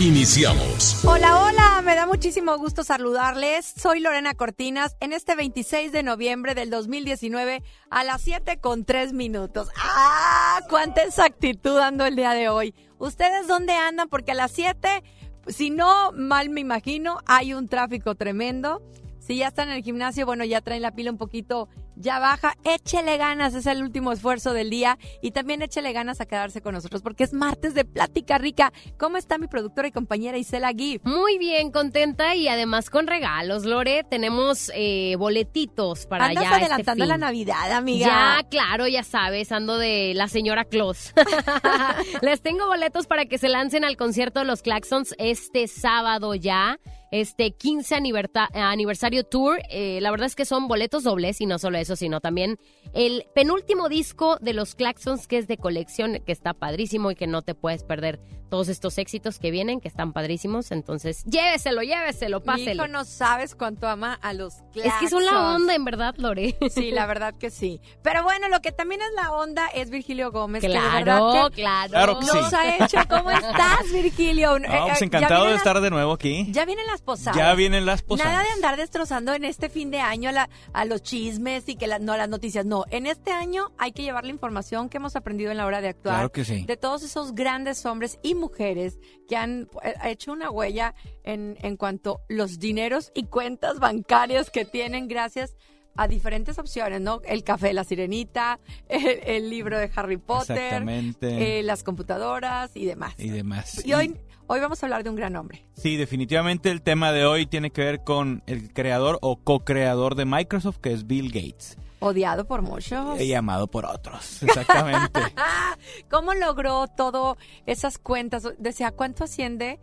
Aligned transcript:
Iniciamos. 0.00 1.04
Hola, 1.04 1.38
hola, 1.38 1.80
me 1.84 1.94
da 1.94 2.04
muchísimo 2.04 2.58
gusto 2.58 2.82
saludarles. 2.82 3.64
Soy 3.64 4.00
Lorena 4.00 4.34
Cortinas 4.34 4.96
en 4.98 5.12
este 5.12 5.36
26 5.36 5.92
de 5.92 6.02
noviembre 6.02 6.56
del 6.56 6.68
2019 6.68 7.62
a 7.90 8.02
las 8.02 8.22
7 8.22 8.58
con 8.58 8.84
3 8.84 9.12
minutos. 9.12 9.68
¡Ah! 9.76 10.58
¡Cuánta 10.68 11.04
exactitud 11.04 11.78
ando 11.78 12.04
el 12.06 12.16
día 12.16 12.32
de 12.32 12.48
hoy! 12.48 12.74
¿Ustedes 12.98 13.46
dónde 13.46 13.74
andan? 13.74 14.08
Porque 14.08 14.32
a 14.32 14.34
las 14.34 14.50
7, 14.50 15.04
si 15.46 15.70
no 15.70 16.10
mal 16.10 16.48
me 16.48 16.60
imagino, 16.60 17.20
hay 17.24 17.54
un 17.54 17.68
tráfico 17.68 18.16
tremendo. 18.16 18.82
Si 19.26 19.36
ya 19.36 19.48
están 19.48 19.70
en 19.70 19.76
el 19.76 19.82
gimnasio, 19.82 20.26
bueno, 20.26 20.44
ya 20.44 20.60
traen 20.60 20.82
la 20.82 20.90
pila 20.90 21.10
un 21.10 21.16
poquito 21.16 21.70
ya 21.96 22.18
baja. 22.18 22.56
Échele 22.64 23.16
ganas, 23.16 23.54
es 23.54 23.66
el 23.66 23.82
último 23.82 24.12
esfuerzo 24.12 24.52
del 24.52 24.68
día. 24.68 24.98
Y 25.22 25.30
también 25.30 25.62
échele 25.62 25.94
ganas 25.94 26.20
a 26.20 26.26
quedarse 26.26 26.60
con 26.60 26.74
nosotros 26.74 27.00
porque 27.00 27.24
es 27.24 27.32
martes 27.32 27.72
de 27.72 27.86
Plática 27.86 28.36
Rica. 28.36 28.70
¿Cómo 28.98 29.16
está 29.16 29.38
mi 29.38 29.46
productora 29.46 29.88
y 29.88 29.92
compañera 29.92 30.36
Isela 30.36 30.72
Gui? 30.72 31.00
Muy 31.04 31.38
bien, 31.38 31.70
contenta 31.70 32.34
y 32.34 32.48
además 32.48 32.90
con 32.90 33.06
regalos, 33.06 33.64
Lore. 33.64 34.04
Tenemos 34.04 34.70
eh, 34.74 35.16
boletitos 35.18 36.04
para 36.06 36.26
Andas 36.26 36.44
ya 36.44 36.50
este 36.50 36.64
adelantando 36.64 37.04
fin. 37.04 37.08
la 37.08 37.18
Navidad, 37.18 37.72
amiga. 37.72 38.06
Ya, 38.06 38.48
claro, 38.50 38.86
ya 38.88 39.04
sabes, 39.04 39.52
ando 39.52 39.78
de 39.78 40.12
la 40.14 40.28
señora 40.28 40.64
Claus. 40.64 41.14
Les 42.20 42.42
tengo 42.42 42.66
boletos 42.66 43.06
para 43.06 43.24
que 43.24 43.38
se 43.38 43.48
lancen 43.48 43.84
al 43.84 43.96
concierto 43.96 44.40
de 44.40 44.46
los 44.46 44.60
Claxons 44.60 45.14
este 45.18 45.66
sábado 45.66 46.34
ya. 46.34 46.78
Este 47.14 47.52
15 47.52 47.94
aniverta- 47.94 48.48
aniversario 48.52 49.22
tour. 49.22 49.60
Eh, 49.70 50.00
la 50.02 50.10
verdad 50.10 50.26
es 50.26 50.34
que 50.34 50.44
son 50.44 50.66
boletos 50.66 51.04
dobles 51.04 51.40
y 51.40 51.46
no 51.46 51.58
solo 51.60 51.78
eso, 51.78 51.94
sino 51.94 52.20
también 52.20 52.58
el 52.92 53.24
penúltimo 53.36 53.88
disco 53.88 54.36
de 54.40 54.52
los 54.52 54.74
Claxons 54.74 55.28
que 55.28 55.38
es 55.38 55.46
de 55.46 55.56
colección, 55.56 56.18
que 56.26 56.32
está 56.32 56.54
padrísimo 56.54 57.10
y 57.10 57.14
que 57.14 57.26
no 57.28 57.42
te 57.42 57.54
puedes 57.54 57.84
perder 57.84 58.18
todos 58.50 58.68
estos 58.68 58.98
éxitos 58.98 59.38
que 59.40 59.50
vienen, 59.50 59.80
que 59.80 59.88
están 59.88 60.12
padrísimos. 60.12 60.70
Entonces, 60.70 61.24
lléveselo, 61.24 61.82
lléveselo, 61.82 62.40
Mi 62.40 62.46
páselo. 62.46 62.84
hijo 62.84 62.88
no 62.88 63.04
sabes 63.04 63.54
cuánto 63.56 63.88
ama 63.88 64.14
a 64.22 64.32
los 64.32 64.54
Es 64.74 64.92
que 65.00 65.08
son 65.08 65.24
la 65.24 65.30
Claxons. 65.32 65.60
onda, 65.62 65.74
en 65.74 65.84
verdad, 65.84 66.14
Lore. 66.18 66.56
Sí, 66.70 66.90
la 66.92 67.06
verdad 67.06 67.34
que 67.38 67.50
sí. 67.50 67.80
Pero 68.02 68.22
bueno, 68.22 68.48
lo 68.48 68.60
que 68.60 68.70
también 68.72 69.00
es 69.02 69.08
la 69.16 69.32
onda 69.32 69.66
es 69.68 69.90
Virgilio 69.90 70.30
Gómez. 70.30 70.60
que 70.60 70.68
de 70.68 70.74
Claro, 70.74 71.48
que 71.50 71.62
claro. 71.62 71.90
Claro 71.90 72.18
que 72.20 72.26
sí. 72.26 72.36
Nos 72.36 72.52
ha 72.52 72.76
hecho. 72.76 72.98
¿Cómo 73.08 73.30
estás, 73.30 73.92
Virgilio? 73.92 74.58
No, 74.58 74.66
Eh, 74.68 74.78
pues 74.86 75.02
eh, 75.02 75.04
encantado 75.04 75.44
ya 75.44 75.50
de 75.50 75.56
estar 75.56 75.80
de 75.80 75.90
nuevo 75.90 76.12
aquí. 76.12 76.46
Ya 76.50 76.64
vienen 76.64 76.86
las 76.86 77.02
posadas. 77.04 77.36
Ya 77.36 77.54
vienen 77.54 77.86
las 77.86 78.02
posadas. 78.02 78.32
Nada 78.32 78.44
de 78.44 78.50
andar 78.50 78.76
destrozando 78.76 79.32
en 79.34 79.44
este 79.44 79.68
fin 79.68 79.90
de 79.92 80.00
año 80.00 80.30
a, 80.30 80.32
la- 80.32 80.50
a 80.72 80.84
los 80.84 81.02
chismes 81.02 81.68
y 81.68 81.76
que 81.76 81.86
la- 81.86 81.98
no 82.00 82.12
a 82.12 82.16
las 82.16 82.28
noticias. 82.28 82.64
No, 82.66 82.84
en 82.90 83.06
este 83.06 83.30
año 83.30 83.70
hay 83.78 83.92
que 83.92 84.02
llevar 84.02 84.24
la 84.24 84.30
información 84.30 84.88
que 84.88 84.96
hemos 84.96 85.14
aprendido 85.14 85.50
en 85.52 85.58
la 85.58 85.66
hora 85.66 85.80
de 85.80 85.88
actuar. 85.88 86.14
Claro 86.16 86.32
que 86.32 86.44
sí. 86.44 86.64
De 86.64 86.76
todos 86.76 87.02
esos 87.04 87.34
grandes 87.34 87.84
hombres 87.86 88.18
y 88.22 88.34
mujeres 88.34 88.98
que 89.28 89.36
han 89.36 89.68
eh, 89.84 89.94
hecho 90.04 90.32
una 90.32 90.50
huella 90.50 90.94
en, 91.22 91.56
en 91.62 91.76
cuanto 91.76 92.20
los 92.28 92.58
dineros 92.58 93.12
y 93.14 93.24
cuentas 93.24 93.78
bancarias 93.78 94.50
que 94.50 94.64
tienen 94.64 95.06
gracias 95.06 95.54
a 95.96 96.08
diferentes 96.08 96.58
opciones, 96.58 97.00
¿no? 97.00 97.20
El 97.24 97.44
café 97.44 97.68
de 97.68 97.74
la 97.74 97.84
sirenita, 97.84 98.58
el, 98.88 99.06
el 99.24 99.48
libro 99.50 99.78
de 99.78 99.88
Harry 99.94 100.16
Potter, 100.16 100.82
eh, 101.22 101.62
las 101.62 101.84
computadoras 101.84 102.72
y 102.74 102.84
demás. 102.84 103.14
y 103.16 103.28
demás. 103.28 103.80
Y 103.86 103.92
hoy, 103.94 104.16
hoy 104.46 104.60
vamos 104.60 104.82
a 104.82 104.86
hablar 104.86 105.04
de 105.04 105.10
un 105.10 105.16
gran 105.16 105.36
hombre. 105.36 105.64
Sí, 105.76 105.96
definitivamente 105.96 106.70
el 106.70 106.82
tema 106.82 107.12
de 107.12 107.24
hoy 107.24 107.46
tiene 107.46 107.70
que 107.70 107.82
ver 107.82 108.04
con 108.04 108.42
el 108.46 108.72
creador 108.72 109.18
o 109.22 109.36
co-creador 109.36 110.14
de 110.14 110.24
Microsoft, 110.24 110.78
que 110.78 110.92
es 110.92 111.06
Bill 111.06 111.28
Gates. 111.32 111.76
Odiado 112.00 112.44
por 112.46 112.60
muchos. 112.62 113.18
Y 113.20 113.28
llamado 113.28 113.66
por 113.66 113.86
otros. 113.86 114.42
Exactamente. 114.42 115.20
¿Cómo 116.10 116.34
logró 116.34 116.86
todo 116.88 117.36
esas 117.66 117.98
cuentas? 117.98 118.42
Decía, 118.58 118.90
¿cuánto 118.90 119.24
asciende? 119.24 119.80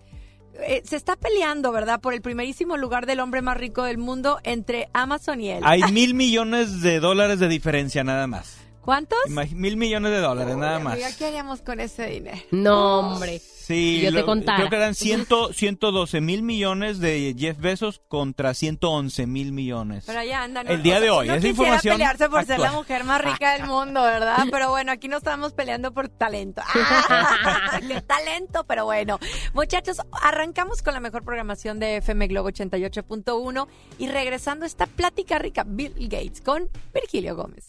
Eh, 0.67 0.81
se 0.85 0.97
está 0.97 1.15
peleando, 1.15 1.71
¿verdad? 1.71 1.99
Por 2.01 2.13
el 2.13 2.21
primerísimo 2.21 2.77
lugar 2.77 3.05
del 3.05 3.21
hombre 3.21 3.41
más 3.41 3.57
rico 3.57 3.83
del 3.83 3.97
mundo 3.97 4.39
entre 4.43 4.89
Amazon 4.93 5.41
y 5.41 5.49
él. 5.49 5.63
Hay 5.65 5.81
mil 5.91 6.13
millones 6.15 6.81
de 6.81 6.99
dólares 6.99 7.39
de 7.39 7.47
diferencia 7.47 8.03
nada 8.03 8.27
más. 8.27 8.57
¿Cuántos? 8.81 9.17
Imag- 9.27 9.53
mil 9.53 9.77
millones 9.77 10.11
de 10.11 10.19
dólares 10.19 10.57
nada 10.57 10.79
más. 10.79 10.93
amiga, 10.93 11.09
¿Qué 11.17 11.25
haríamos 11.27 11.61
con 11.61 11.79
ese 11.79 12.07
dinero? 12.07 12.37
No, 12.51 12.99
hombre. 13.13 13.39
Sí, 13.71 14.01
Yo 14.01 14.13
te 14.13 14.23
contara. 14.23 14.57
creo 14.57 14.69
que 14.69 14.75
eran 14.75 14.95
100, 14.95 15.27
112 15.53 16.21
mil 16.21 16.43
millones 16.43 16.99
de 16.99 17.35
Jeff 17.37 17.57
Bezos 17.57 18.01
contra 18.07 18.53
111 18.53 19.27
mil 19.27 19.51
millones. 19.51 20.03
Pero 20.05 20.19
allá 20.19 20.43
andan. 20.43 20.67
El 20.67 20.83
día 20.83 20.99
de 20.99 21.09
hoy, 21.09 21.27
No 21.27 21.35
información 21.35 21.95
pelearse 21.95 22.29
por 22.29 22.45
ser 22.45 22.59
la 22.59 22.71
mujer 22.71 23.03
más 23.03 23.21
rica 23.21 23.53
del 23.53 23.65
mundo, 23.67 24.01
¿verdad? 24.03 24.45
Pero 24.51 24.69
bueno, 24.69 24.91
aquí 24.91 25.07
no 25.07 25.17
estamos 25.17 25.53
peleando 25.53 25.93
por 25.93 26.09
talento. 26.09 26.61
¡Ah! 26.65 27.79
¡Qué 27.87 28.01
talento! 28.01 28.65
Pero 28.65 28.85
bueno, 28.85 29.19
muchachos, 29.53 29.97
arrancamos 30.21 30.81
con 30.81 30.93
la 30.93 30.99
mejor 30.99 31.23
programación 31.23 31.79
de 31.79 31.97
FM 31.97 32.27
Globo 32.27 32.49
88.1 32.49 33.67
y 33.97 34.07
regresando 34.07 34.65
a 34.65 34.67
esta 34.67 34.85
plática 34.85 35.39
rica, 35.39 35.63
Bill 35.65 35.93
Gates 36.09 36.41
con 36.41 36.69
Virgilio 36.93 37.35
Gómez. 37.35 37.65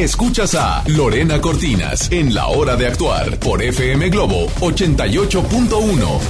Escuchas 0.00 0.54
a 0.54 0.82
Lorena 0.86 1.42
Cortinas 1.42 2.10
en 2.10 2.32
La 2.32 2.46
Hora 2.46 2.74
de 2.74 2.86
Actuar 2.86 3.38
por 3.38 3.62
FM 3.62 4.08
Globo 4.08 4.46
88.1. 4.60 6.20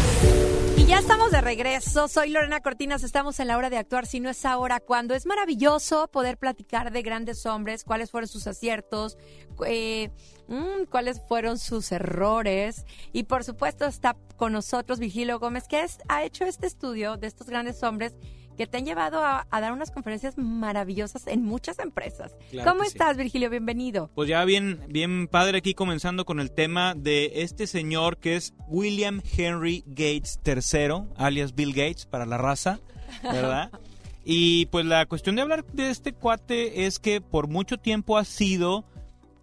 Y 0.76 0.86
ya 0.86 0.98
estamos 0.98 1.30
de 1.30 1.40
regreso. 1.40 2.08
Soy 2.08 2.30
Lorena 2.30 2.58
Cortinas. 2.62 3.04
Estamos 3.04 3.38
en 3.38 3.46
la 3.46 3.56
hora 3.56 3.70
de 3.70 3.76
actuar. 3.76 4.06
Si 4.06 4.18
no 4.18 4.28
es 4.28 4.44
ahora, 4.44 4.80
¿cuándo? 4.80 5.14
Es 5.14 5.24
maravilloso 5.24 6.08
poder 6.08 6.36
platicar 6.36 6.90
de 6.90 7.02
grandes 7.02 7.46
hombres, 7.46 7.84
cuáles 7.84 8.10
fueron 8.10 8.26
sus 8.26 8.48
aciertos, 8.48 9.16
eh, 9.64 10.10
mm, 10.48 10.86
cuáles 10.90 11.20
fueron 11.28 11.56
sus 11.56 11.92
errores. 11.92 12.84
Y 13.12 13.22
por 13.22 13.44
supuesto 13.44 13.86
está 13.86 14.16
con 14.36 14.52
nosotros 14.52 14.98
Vigilio 14.98 15.38
Gómez, 15.38 15.68
que 15.68 15.86
ha 16.08 16.24
hecho 16.24 16.44
este 16.44 16.66
estudio 16.66 17.18
de 17.18 17.28
estos 17.28 17.46
grandes 17.46 17.84
hombres 17.84 18.16
que 18.60 18.66
te 18.66 18.76
han 18.76 18.84
llevado 18.84 19.24
a, 19.24 19.46
a 19.50 19.60
dar 19.62 19.72
unas 19.72 19.90
conferencias 19.90 20.36
maravillosas 20.36 21.26
en 21.28 21.42
muchas 21.42 21.78
empresas. 21.78 22.36
Claro 22.50 22.70
¿Cómo 22.70 22.82
sí. 22.82 22.88
estás, 22.88 23.16
Virgilio? 23.16 23.48
Bienvenido. 23.48 24.10
Pues 24.14 24.28
ya 24.28 24.44
bien, 24.44 24.80
bien 24.86 25.28
padre 25.28 25.56
aquí 25.56 25.72
comenzando 25.72 26.26
con 26.26 26.40
el 26.40 26.50
tema 26.50 26.92
de 26.94 27.32
este 27.36 27.66
señor 27.66 28.18
que 28.18 28.36
es 28.36 28.52
William 28.68 29.22
Henry 29.34 29.82
Gates 29.86 30.38
III, 30.44 31.04
alias 31.16 31.54
Bill 31.54 31.72
Gates 31.72 32.04
para 32.04 32.26
la 32.26 32.36
raza, 32.36 32.80
¿verdad? 33.22 33.70
y 34.26 34.66
pues 34.66 34.84
la 34.84 35.06
cuestión 35.06 35.36
de 35.36 35.40
hablar 35.40 35.64
de 35.64 35.88
este 35.88 36.12
cuate 36.12 36.84
es 36.84 36.98
que 36.98 37.22
por 37.22 37.48
mucho 37.48 37.78
tiempo 37.78 38.18
ha 38.18 38.26
sido 38.26 38.84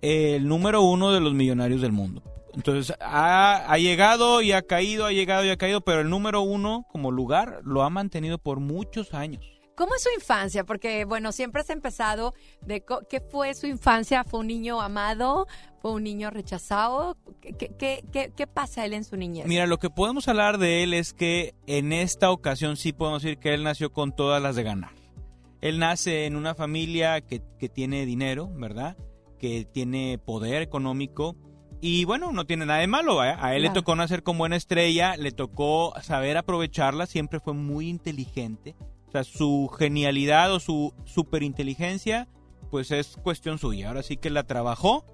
el 0.03 0.47
número 0.47 0.83
uno 0.83 1.11
de 1.11 1.21
los 1.21 1.33
millonarios 1.33 1.81
del 1.81 1.91
mundo. 1.91 2.21
Entonces 2.57 2.95
ha, 2.99 3.71
ha 3.71 3.77
llegado 3.77 4.41
y 4.41 4.51
ha 4.51 4.63
caído, 4.63 5.05
ha 5.05 5.11
llegado 5.11 5.45
y 5.45 5.49
ha 5.49 5.57
caído, 5.57 5.81
pero 5.81 6.01
el 6.01 6.09
número 6.09 6.41
uno 6.41 6.85
como 6.91 7.11
lugar 7.11 7.61
lo 7.63 7.83
ha 7.83 7.89
mantenido 7.91 8.39
por 8.39 8.59
muchos 8.59 9.13
años. 9.13 9.45
¿Cómo 9.75 9.93
es 9.93 10.01
su 10.01 10.09
infancia? 10.15 10.63
Porque, 10.63 11.05
bueno, 11.05 11.31
siempre 11.31 11.61
has 11.61 11.69
empezado 11.69 12.33
de 12.61 12.83
qué 13.11 13.21
fue 13.21 13.53
su 13.53 13.67
infancia. 13.67 14.23
¿Fue 14.23 14.39
un 14.39 14.47
niño 14.47 14.81
amado? 14.81 15.45
¿Fue 15.83 15.91
un 15.91 16.01
niño 16.03 16.31
rechazado? 16.31 17.15
¿Qué, 17.41 17.53
qué, 17.53 17.75
qué- 17.77 18.03
qué- 18.11 18.31
qué 18.35 18.47
pasa 18.47 18.83
él 18.85 18.93
en 18.95 19.03
su 19.03 19.17
niñez? 19.17 19.45
Mira, 19.45 19.67
lo 19.67 19.77
que 19.77 19.91
podemos 19.91 20.27
hablar 20.27 20.57
de 20.57 20.81
él 20.81 20.95
es 20.95 21.13
que 21.13 21.53
en 21.67 21.93
esta 21.93 22.31
ocasión 22.31 22.75
sí 22.75 22.91
podemos 22.91 23.21
decir 23.21 23.37
que 23.37 23.53
él 23.53 23.61
nació 23.63 23.93
con 23.93 24.15
todas 24.15 24.41
las 24.41 24.55
de 24.55 24.63
ganar. 24.63 24.89
Él 25.61 25.77
nace 25.77 26.25
en 26.25 26.35
una 26.35 26.55
familia 26.55 27.21
que, 27.21 27.43
que 27.59 27.69
tiene 27.69 28.07
dinero, 28.07 28.49
¿verdad? 28.55 28.97
Que 29.37 29.63
tiene 29.65 30.17
poder 30.17 30.63
económico. 30.63 31.35
Y 31.79 32.05
bueno, 32.05 32.31
no 32.31 32.45
tiene 32.45 32.65
nada 32.65 32.79
de 32.79 32.87
malo. 32.87 33.23
¿eh? 33.23 33.35
A 33.39 33.55
él 33.55 33.61
le 33.61 33.67
Claro. 33.69 33.81
tocó 33.81 33.95
nacer 33.95 34.23
con 34.23 34.37
buena 34.37 34.55
estrella, 34.55 35.15
le 35.15 35.31
tocó 35.31 35.93
saber 36.01 36.37
aprovecharla, 36.37 37.05
siempre 37.05 37.39
fue 37.39 37.53
muy 37.53 37.87
inteligente. 37.87 38.75
O 39.07 39.11
sea, 39.11 39.23
su 39.23 39.69
genialidad 39.77 40.51
o 40.53 40.59
su 40.59 40.93
superinteligencia, 41.05 42.27
pues 42.71 42.91
es 42.91 43.15
cuestión 43.17 43.57
suya. 43.57 43.87
Ahora 43.89 44.03
sí 44.03 44.17
que 44.17 44.29
la 44.29 44.43
trabajó 44.43 45.05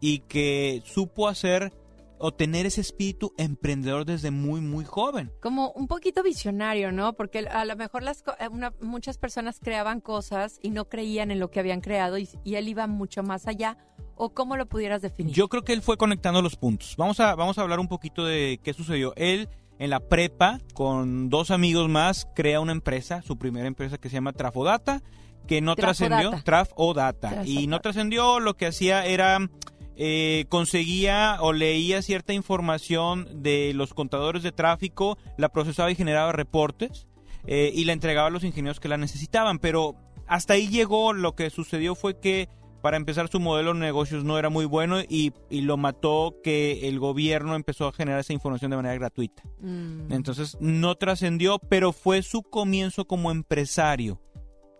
y 0.00 0.20
que 0.20 0.82
supo 0.86 1.28
hacer 1.28 1.72
o 2.18 2.32
tener 2.32 2.66
ese 2.66 2.80
espíritu 2.80 3.32
emprendedor 3.36 4.04
desde 4.04 4.30
muy, 4.30 4.60
muy 4.60 4.84
joven. 4.84 5.32
Como 5.42 5.72
un 5.72 5.88
poquito 5.88 6.22
visionario, 6.22 6.92
¿no? 6.92 7.14
Porque 7.14 7.40
a 7.40 7.64
lo 7.64 7.74
mejor 7.76 8.04
las, 8.04 8.22
eh, 8.38 8.46
una- 8.48 8.72
muchas 8.80 9.18
personas 9.18 9.58
creaban 9.60 10.00
cosas 10.00 10.58
y 10.62 10.70
no 10.70 10.88
creían 10.88 11.32
en 11.32 11.40
lo 11.40 11.50
que 11.50 11.58
habían 11.58 11.80
creado 11.80 12.18
y, 12.18 12.28
y 12.44 12.54
él 12.54 12.68
iba 12.68 12.86
mucho 12.86 13.24
más 13.24 13.48
allá. 13.48 13.76
¿O 14.16 14.30
cómo 14.30 14.56
lo 14.56 14.66
pudieras 14.66 15.02
definir? 15.02 15.34
Yo 15.34 15.48
creo 15.48 15.62
que 15.64 15.72
él 15.72 15.82
fue 15.82 15.96
conectando 15.96 16.42
los 16.42 16.56
puntos. 16.56 16.94
Vamos 16.96 17.20
a, 17.20 17.34
vamos 17.34 17.58
a 17.58 17.62
hablar 17.62 17.80
un 17.80 17.88
poquito 17.88 18.24
de 18.24 18.60
qué 18.62 18.72
sucedió. 18.72 19.12
Él 19.16 19.48
en 19.78 19.90
la 19.90 20.00
prepa, 20.00 20.60
con 20.74 21.28
dos 21.28 21.50
amigos 21.50 21.88
más, 21.88 22.28
crea 22.34 22.60
una 22.60 22.72
empresa, 22.72 23.22
su 23.22 23.36
primera 23.36 23.66
empresa 23.66 23.98
que 23.98 24.08
se 24.08 24.14
llama 24.14 24.32
Trafodata, 24.32 25.02
que 25.48 25.60
no 25.60 25.74
trascendió, 25.74 26.30
Trafodata, 26.44 27.18
Trafodata. 27.18 27.46
y 27.46 27.66
no 27.66 27.80
trascendió, 27.80 28.38
lo 28.38 28.54
que 28.56 28.66
hacía 28.66 29.04
era... 29.06 29.38
eh, 29.96 30.46
conseguía 30.48 31.36
o 31.40 31.52
leía 31.52 32.00
cierta 32.00 32.32
información 32.32 33.42
de 33.42 33.72
los 33.74 33.92
contadores 33.92 34.42
de 34.42 34.52
tráfico, 34.52 35.18
la 35.36 35.50
procesaba 35.50 35.90
y 35.90 35.94
generaba 35.94 36.32
reportes 36.32 37.06
eh, 37.46 37.70
y 37.74 37.84
la 37.84 37.92
entregaba 37.92 38.28
a 38.28 38.30
los 38.30 38.44
ingenieros 38.44 38.80
que 38.80 38.88
la 38.88 38.96
necesitaban. 38.96 39.58
Pero 39.58 39.96
hasta 40.26 40.54
ahí 40.54 40.68
llegó, 40.68 41.12
lo 41.12 41.34
que 41.34 41.50
sucedió 41.50 41.94
fue 41.94 42.18
que 42.20 42.48
para 42.82 42.96
empezar 42.98 43.28
su 43.28 43.40
modelo 43.40 43.72
de 43.72 43.80
negocios 43.80 44.24
no 44.24 44.38
era 44.38 44.50
muy 44.50 44.64
bueno 44.66 45.00
y, 45.00 45.32
y 45.48 45.62
lo 45.62 45.76
mató 45.76 46.34
que 46.42 46.88
el 46.88 46.98
gobierno 46.98 47.54
empezó 47.54 47.86
a 47.86 47.92
generar 47.92 48.20
esa 48.20 48.32
información 48.32 48.70
de 48.72 48.76
manera 48.76 48.94
gratuita. 48.96 49.42
Mm. 49.60 50.12
Entonces 50.12 50.56
no 50.60 50.96
trascendió, 50.96 51.58
pero 51.58 51.92
fue 51.92 52.22
su 52.22 52.42
comienzo 52.42 53.04
como 53.06 53.30
empresario. 53.30 54.20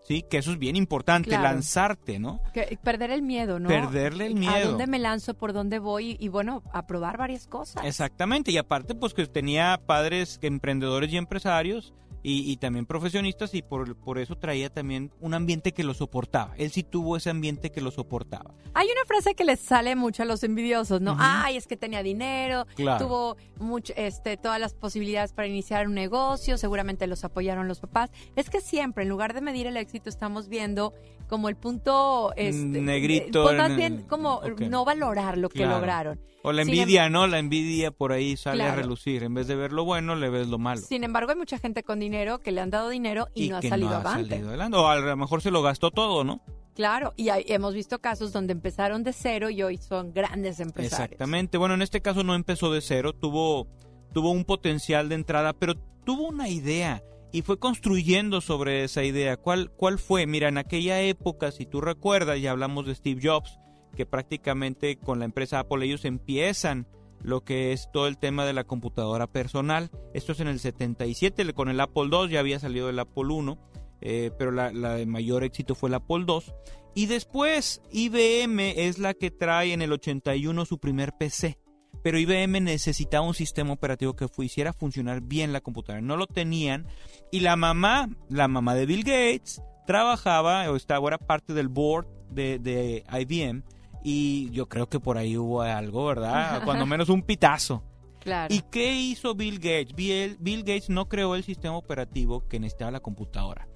Sí, 0.05 0.21
que 0.29 0.37
eso 0.39 0.51
es 0.51 0.59
bien 0.59 0.75
importante, 0.75 1.29
Claro. 1.29 1.43
lanzarte, 1.43 2.19
¿no? 2.19 2.41
Que- 2.53 2.77
perder 2.83 3.09
el 3.11 3.21
miedo, 3.21 3.57
¿no? 3.57 3.69
Perderle 3.69 4.25
el 4.25 4.33
¿A 4.33 4.39
miedo. 4.51 4.69
dónde 4.71 4.85
me 4.85 4.99
lanzo? 4.99 5.33
¿Por 5.33 5.53
dónde 5.53 5.79
voy? 5.79 6.17
Y 6.19 6.27
bueno, 6.27 6.61
a 6.73 6.85
probar 6.85 7.17
varias 7.17 7.47
cosas. 7.47 7.85
Exactamente, 7.85 8.51
y 8.51 8.57
aparte 8.57 8.95
pues 8.95 9.13
que 9.13 9.25
tenía 9.27 9.79
padres 9.85 10.39
emprendedores 10.41 11.09
y 11.13 11.15
empresarios 11.15 11.93
y, 12.23 12.49
y 12.51 12.57
también 12.57 12.85
profesionistas 12.85 13.53
y 13.53 13.61
por, 13.61 13.95
por 13.95 14.17
eso 14.17 14.37
traía 14.37 14.69
también 14.69 15.11
un 15.19 15.33
ambiente 15.33 15.73
que 15.73 15.83
lo 15.83 15.93
soportaba. 15.93 16.53
Él 16.57 16.71
sí 16.71 16.81
tuvo 16.83 17.17
ese 17.17 17.29
ambiente 17.29 17.69
que 17.71 17.81
lo 17.81 17.91
soportaba. 17.91 18.53
Hay 18.73 18.87
una 18.87 19.05
frase 19.05 19.35
que 19.35 19.43
les 19.43 19.59
sale 19.59 19.95
mucho 19.95 20.23
a 20.23 20.25
los 20.25 20.43
envidiosos, 20.43 21.01
¿no? 21.01 21.15
Ay, 21.19 21.57
es 21.57 21.67
que 21.67 21.77
tenía 21.77 22.01
dinero, 22.01 22.65
Claro. 22.75 23.05
tuvo 23.05 23.37
mucho, 23.59 23.93
este, 23.97 24.37
todas 24.37 24.59
las 24.59 24.73
posibilidades 24.73 25.33
para 25.33 25.47
iniciar 25.47 25.87
un 25.87 25.93
negocio, 25.93 26.57
seguramente 26.57 27.05
los 27.07 27.23
apoyaron 27.23 27.67
los 27.67 27.79
papás. 27.79 28.09
Es 28.35 28.49
que 28.49 28.61
siempre, 28.61 29.03
en 29.03 29.09
lugar 29.09 29.33
de 29.33 29.41
medir 29.41 29.67
el 29.67 29.77
éxito, 29.77 30.09
estamos 30.09 30.47
viendo 30.47 30.93
como 31.27 31.49
el 31.49 31.55
punto... 31.55 32.33
Este, 32.35 32.63
Negrito 32.63 33.43
pues 33.43 33.57
más 33.57 33.75
bien 33.75 34.03
como 34.03 34.41
no 34.69 34.85
valorar 34.85 35.37
lo 35.37 35.49
que 35.49 35.65
lograron. 35.65 36.19
O 36.45 36.51
la 36.51 36.65
Sin 36.65 36.73
envidia, 36.73 37.09
¿no? 37.09 37.25
La 37.25 37.39
envidia 37.39 37.91
por 37.91 38.11
ahí 38.11 38.35
sale 38.35 38.63
a 38.63 38.75
relucir. 38.75 39.23
En 39.23 39.33
vez 39.33 39.47
de 39.47 39.55
ver 39.55 39.71
lo 39.71 39.85
bueno, 39.85 40.15
le 40.15 40.29
ves 40.29 40.47
lo 40.47 40.59
malo. 40.59 40.81
Sin 40.81 41.05
embargo, 41.05 41.31
hay 41.31 41.37
mucha 41.37 41.57
gente 41.57 41.83
con 41.83 41.99
dinero 41.99 42.39
que 42.39 42.51
le 42.51 42.59
han 42.59 42.69
dado 42.69 42.89
dinero 42.89 43.29
y, 43.33 43.49
no 43.49 43.57
ha 43.57 43.61
salido 43.61 43.89
no 43.89 43.97
ha 43.97 44.03
salido 44.03 44.49
adelante. 44.49 44.77
O 44.77 44.87
a 44.87 44.97
lo 44.97 45.15
mejor 45.15 45.41
se 45.41 45.51
lo 45.51 45.61
gastó 45.61 45.89
todo, 45.89 46.25
¿no? 46.25 46.41
Claro, 46.75 47.13
y 47.15 47.29
hay- 47.29 47.45
hemos 47.47 47.73
visto 47.73 47.99
casos 47.99 48.33
donde 48.33 48.51
empezaron 48.51 49.03
de 49.03 49.13
cero 49.13 49.49
y 49.49 49.63
hoy 49.63 49.77
son 49.77 50.11
grandes 50.11 50.59
empresarios. 50.59 51.11
Exactamente. 51.11 51.57
Bueno, 51.57 51.75
en 51.75 51.81
este 51.81 52.01
caso 52.01 52.23
no 52.23 52.35
empezó 52.35 52.73
de 52.73 52.81
cero, 52.81 53.13
tuvo, 53.13 53.67
tuvo 54.11 54.31
un 54.31 54.43
potencial 54.43 55.07
de 55.07 55.15
entrada, 55.15 55.53
pero 55.53 55.75
tuvo 56.03 56.27
una 56.27 56.49
idea 56.49 57.03
y 57.33 57.41
fue 57.41 57.57
construyendo 57.57 58.41
sobre 58.41 58.83
esa 58.83 59.03
idea. 59.03 59.37
¿Cuál, 59.37 59.71
cuál 59.71 59.97
fue? 59.97 60.27
Mira, 60.27 60.49
en 60.49 60.59
aquella 60.59 61.01
época, 61.01 61.51
si 61.51 61.65
tú 61.65 61.81
recuerdas, 61.81 62.39
ya 62.39 62.51
hablamos 62.51 62.85
de 62.85 62.93
Steve 62.93 63.19
Jobs, 63.21 63.59
que 63.97 64.05
prácticamente 64.05 64.97
con 64.97 65.17
la 65.17 65.25
empresa 65.25 65.59
Apple 65.59 65.83
ellos 65.83 66.05
empiezan 66.05 66.87
lo 67.23 67.43
que 67.43 67.73
es 67.73 67.89
todo 67.91 68.07
el 68.07 68.19
tema 68.19 68.45
de 68.45 68.53
la 68.53 68.65
computadora 68.65 69.25
personal. 69.25 69.89
Esto 70.13 70.33
es 70.33 70.41
en 70.41 70.47
el 70.47 70.59
77, 70.59 71.53
con 71.53 71.69
el 71.69 71.79
Apple 71.79 72.09
II, 72.11 72.29
ya 72.29 72.39
había 72.39 72.59
salido 72.59 72.87
el 72.87 72.99
Apple 72.99 73.25
I, 73.27 73.57
eh, 74.01 74.31
pero 74.37 74.51
la, 74.51 74.71
la 74.71 74.93
de 74.93 75.07
mayor 75.07 75.43
éxito 75.43 75.73
fue 75.73 75.89
el 75.89 75.95
Apple 75.95 76.25
II. 76.27 76.53
Y 76.93 77.07
después 77.07 77.81
IBM 77.91 78.59
es 78.77 78.99
la 78.99 79.15
que 79.15 79.31
trae 79.31 79.73
en 79.73 79.81
el 79.81 79.91
81 79.91 80.65
su 80.65 80.77
primer 80.77 81.13
PC. 81.13 81.57
Pero 82.03 82.19
IBM 82.19 82.61
necesitaba 82.61 83.25
un 83.25 83.33
sistema 83.33 83.71
operativo 83.71 84.15
que 84.15 84.27
hiciera 84.39 84.73
funcionar 84.73 85.21
bien 85.21 85.53
la 85.53 85.61
computadora. 85.61 86.01
No 86.01 86.17
lo 86.17 86.27
tenían. 86.27 86.85
Y 87.33 87.39
la 87.39 87.55
mamá, 87.55 88.09
la 88.29 88.47
mamá 88.47 88.75
de 88.75 88.85
Bill 88.85 89.03
Gates, 89.03 89.59
trabajaba 89.87 90.69
o 90.69 90.75
estaba, 90.75 91.07
era 91.07 91.17
parte 91.17 91.55
del 91.55 91.67
board 91.67 92.05
de, 92.29 92.59
de 92.59 93.03
IBM. 93.11 93.63
Y 94.03 94.51
yo 94.51 94.69
creo 94.69 94.87
que 94.87 94.99
por 94.99 95.17
ahí 95.17 95.35
hubo 95.35 95.63
algo, 95.63 96.05
¿verdad? 96.05 96.61
Cuando 96.65 96.85
menos 96.85 97.09
un 97.09 97.23
pitazo. 97.23 97.81
Claro. 98.19 98.53
¿Y 98.53 98.61
qué 98.69 98.93
hizo 98.93 99.33
Bill 99.33 99.55
Gates? 99.55 99.95
Bill, 99.95 100.37
Bill 100.39 100.59
Gates 100.59 100.91
no 100.91 101.09
creó 101.09 101.33
el 101.33 101.43
sistema 101.43 101.75
operativo 101.75 102.47
que 102.47 102.59
necesitaba 102.59 102.91
la 102.91 102.99
computadora. 102.99 103.67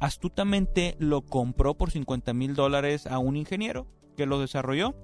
Astutamente 0.00 0.96
lo 0.98 1.20
compró 1.20 1.74
por 1.74 1.90
50 1.90 2.32
mil 2.32 2.54
dólares 2.54 3.06
a 3.06 3.18
un 3.18 3.36
ingeniero 3.36 3.86
que 4.16 4.24
lo 4.24 4.40
desarrolló. 4.40 4.94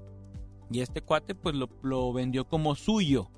Y 0.70 0.80
este 0.80 1.02
cuate 1.02 1.34
pues 1.34 1.54
lo, 1.54 1.68
lo 1.82 2.10
vendió 2.14 2.48
como 2.48 2.74
suyo. 2.74 3.30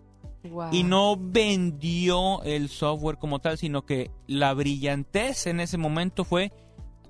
Wow. 0.44 0.68
Y 0.72 0.82
no 0.84 1.16
vendió 1.18 2.42
el 2.42 2.68
software 2.68 3.16
como 3.18 3.38
tal, 3.40 3.56
sino 3.58 3.86
que 3.86 4.10
la 4.26 4.52
brillantez 4.54 5.46
en 5.46 5.60
ese 5.60 5.78
momento 5.78 6.24
fue 6.24 6.52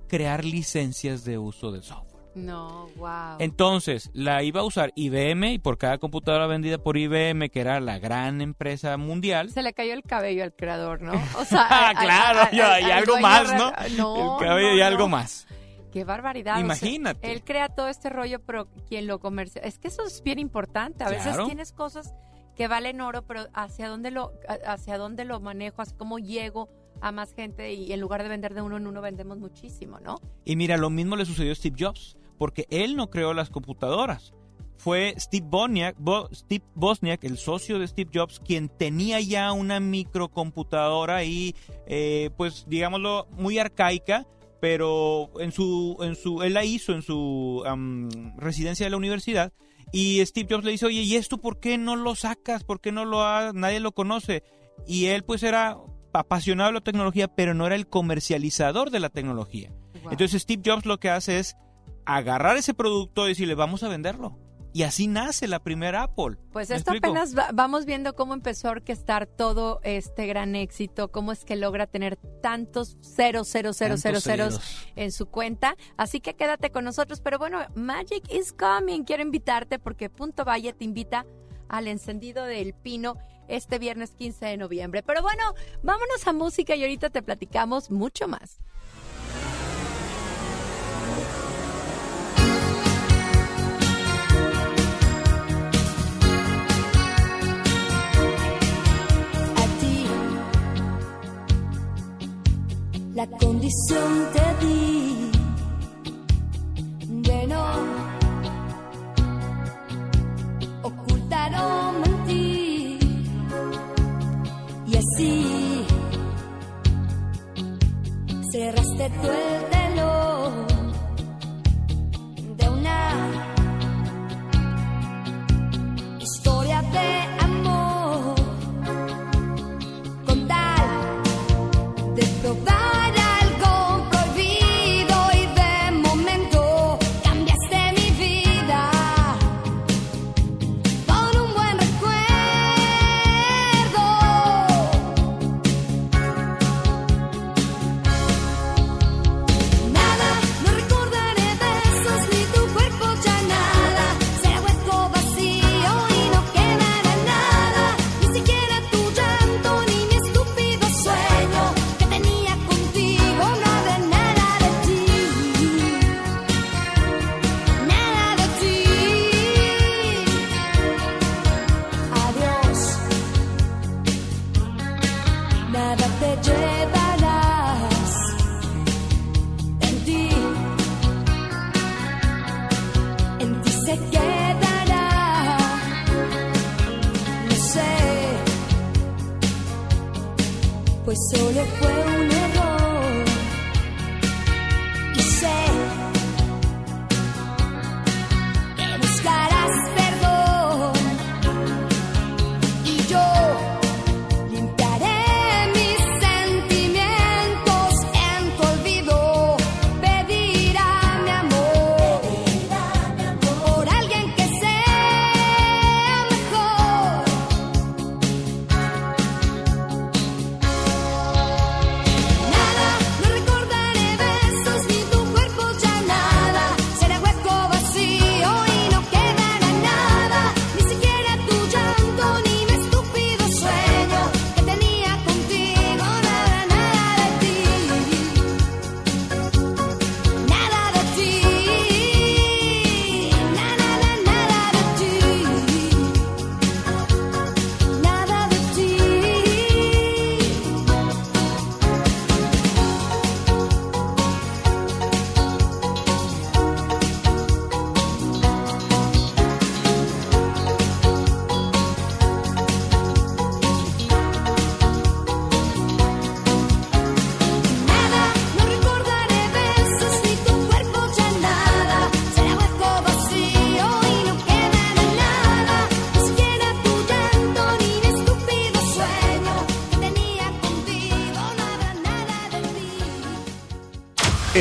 crear 0.09 0.45
licencias 0.45 1.25
de 1.25 1.39
uso 1.39 1.73
del 1.73 1.83
software. 1.83 2.15
No, 2.37 2.89
wow. 2.97 3.37
Entonces, 3.39 4.11
la 4.13 4.43
iba 4.43 4.61
a 4.61 4.65
usar 4.65 4.93
IBM 4.97 5.53
y 5.53 5.59
por 5.61 5.79
cada 5.79 5.99
computadora 5.99 6.49
vendida 6.49 6.79
por 6.79 6.97
IBM, 6.97 7.49
que 7.49 7.61
era 7.61 7.79
la 7.81 7.99
gran 8.01 8.41
empresa 8.41 8.97
mundial, 8.97 9.51
Se 9.51 9.63
le 9.63 9.73
cayó 9.73 9.93
el 9.95 10.03
cabello 10.03 10.43
al 10.43 10.53
creador, 10.53 11.01
¿no? 11.01 11.13
O 11.39 11.45
sea, 11.45 11.67
Ah, 11.71 11.89
al- 11.91 11.97
claro, 11.97 12.41
al- 12.43 12.55
y- 12.55 12.61
al- 12.61 12.81
y 12.83 12.85
al 12.87 12.93
algo 12.93 13.19
más, 13.21 13.53
¿no? 13.55 13.73
No, 13.97 14.41
el 14.41 14.47
cabello 14.47 14.69
no, 14.71 14.77
y 14.77 14.81
algo 14.81 14.99
no. 15.05 15.09
más. 15.11 15.47
Qué 15.93 16.03
barbaridad. 16.03 16.55
o 16.55 16.57
sea, 16.57 16.65
Imagínate. 16.65 17.31
él 17.33 17.45
crea 17.45 17.69
todo 17.69 17.87
este 17.89 18.11
rollo, 18.11 18.41
pero 18.45 18.67
quien 18.89 19.07
lo 19.07 19.21
comercia. 19.21 19.63
Es 19.63 19.79
que 19.79 19.87
eso 19.87 20.03
es 20.05 20.21
bien 20.25 20.41
importante. 20.41 21.05
A 21.05 21.09
veces 21.09 21.29
Claro. 21.35 21.47
tienes 21.47 21.71
cosas 21.73 22.13
que 22.57 22.69
valen 22.69 23.01
oro, 23.01 23.23
pero 23.27 23.47
hacia 23.53 23.89
dónde 23.89 24.11
lo, 24.11 24.33
hacia 24.67 24.99
dónde 24.99 25.25
lo 25.25 25.41
manejo, 25.41 25.83
hacia 25.83 25.97
cómo 25.97 26.19
llego 26.19 26.69
a 27.01 27.11
más 27.13 27.35
gente 27.35 27.73
y 27.75 27.93
en 27.93 28.01
lugar 28.01 28.23
de 28.23 28.29
vender 28.29 28.55
de 28.55 28.63
uno 28.63 28.77
en 28.77 28.87
uno 28.87 29.01
vendemos 29.03 29.39
muchísimo, 29.39 29.99
¿no? 30.01 30.21
Y 30.45 30.57
mira, 30.57 30.77
lo 30.77 30.91
mismo 30.91 31.17
le 31.17 31.25
sucedió 31.25 31.53
a 31.53 31.55
Steve 31.57 31.77
Jobs. 31.79 32.17
porque 32.39 32.67
él 32.71 32.97
no 32.97 33.11
creó 33.11 33.33
las 33.33 33.49
computadoras. 33.51 34.33
Fue 34.77 35.15
Steve 35.19 35.47
Wozniak, 35.51 35.97
Bo- 35.99 36.29
Steve 36.35 36.65
Wozniak, 36.75 37.23
el 37.25 37.39
socio 37.39 37.79
de 37.79 37.87
Steve 37.87 38.11
Jobs, 38.13 38.41
quien 38.41 38.69
tenía 38.69 39.21
ya 39.21 39.53
una 39.53 39.79
microcomputadora 40.39 41.25
y, 41.25 41.55
eh, 41.87 42.31
pues, 42.37 42.65
digámoslo, 42.69 43.27
muy 43.39 43.59
arcaica, 43.59 44.27
pero 44.61 45.31
en 45.41 45.53
su, 45.53 45.97
en 46.01 46.17
su, 46.17 46.43
él 46.43 46.55
la 46.55 46.65
hizo 46.65 46.93
en 46.93 47.03
su 47.03 47.63
am, 47.67 48.09
residencia 48.37 48.87
de 48.87 48.91
la 48.91 48.97
universidad. 48.97 49.53
Y 49.95 50.27
Steve 50.27 50.49
Jobs 50.51 50.65
le 50.65 50.73
dice, 50.73 50.87
oye, 50.87 51.03
¿y 51.03 51.15
esto 51.15 51.39
por 51.39 51.61
qué 51.61 51.79
no 51.79 51.95
lo 51.95 52.17
sacas? 52.17 52.65
¿Por 52.65 52.81
qué 52.81 52.91
no 52.91 53.05
lo 53.05 53.23
ha, 53.23 53.53
nadie 53.53 53.79
lo 53.79 53.93
conoce? 53.93 54.43
Y 54.89 55.07
él 55.07 55.23
pues 55.23 55.45
era 55.45 55.77
apasionado 56.13 56.71
de 56.71 56.75
la 56.75 56.81
tecnología, 56.81 57.29
pero 57.29 57.55
no 57.55 57.65
era 57.65 57.77
el 57.77 57.87
comercializador 57.87 58.91
de 58.91 58.99
la 58.99 59.09
tecnología. 59.09 59.71
Wow. 60.03 60.11
Entonces 60.11 60.43
Steve 60.43 60.63
Jobs 60.67 60.85
lo 60.85 60.99
que 60.99 61.11
hace 61.11 61.39
es 61.39 61.57
agarrar 62.07 62.57
ese 62.57 62.75
producto 62.75 63.27
y 63.27 63.29
decirle, 63.29 63.55
vamos 63.55 63.85
a 63.85 63.89
venderlo. 63.89 64.37
Y 64.75 64.83
así 64.83 65.07
nace 65.07 65.47
la 65.49 65.61
primera 65.63 66.03
Apple. 66.03 66.37
Pues 66.53 66.69
¿Me 66.69 66.75
esto 66.77 66.91
apenas 66.91 67.39
va- 67.39 67.51
vamos 67.55 67.87
viendo 67.87 68.15
cómo 68.17 68.35
empezó 68.35 68.69
a 68.69 68.73
orquestar 68.73 69.27
todo 69.27 69.81
este 69.85 70.27
gran 70.27 70.57
éxito, 70.57 71.13
cómo 71.13 71.31
es 71.33 71.45
que 71.45 71.55
logra 71.55 71.87
tener 71.87 72.17
tantos 72.43 72.97
ceros, 73.01 73.49
ceros, 73.49 73.77
ceros, 73.77 74.01
ceros, 74.03 74.25
Tantos 74.25 74.25
ceros 74.25 74.55
ceros. 74.55 74.93
en 74.97 75.13
su 75.13 75.27
cuenta. 75.27 75.77
Así 75.97 76.21
que 76.21 76.35
quédate 76.35 76.71
con 76.71 76.85
nosotros. 76.85 77.21
Pero 77.21 77.39
bueno, 77.39 77.61
Magic 77.77 78.25
is 78.33 78.53
coming. 78.53 79.05
Quiero 79.05 79.23
invitarte 79.23 79.79
porque 79.79 80.11
Punto 80.11 80.45
Valle 80.45 80.73
te 80.73 80.85
invita 80.85 81.25
al 81.69 81.87
encendido 81.87 82.45
del 82.45 82.75
pino 82.75 83.17
este 83.47 83.79
viernes 83.79 84.11
15 84.17 84.45
de 84.45 84.57
noviembre. 84.57 85.05
Pero 85.05 85.23
bueno, 85.23 85.43
vámonos 85.85 86.27
a 86.27 86.33
música 86.33 86.75
y 86.75 86.83
ahorita 86.83 87.11
te 87.11 87.23
platicamos 87.23 87.93
mucho 87.93 88.27
más. 88.27 88.59
Condición 103.65 104.29
te 104.35 104.54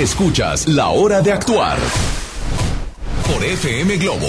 Escuchas 0.03 0.67
La 0.67 0.89
Hora 0.89 1.21
de 1.21 1.31
Actuar 1.31 1.77
por 3.25 3.41
FM 3.41 3.95
Globo. 3.95 4.27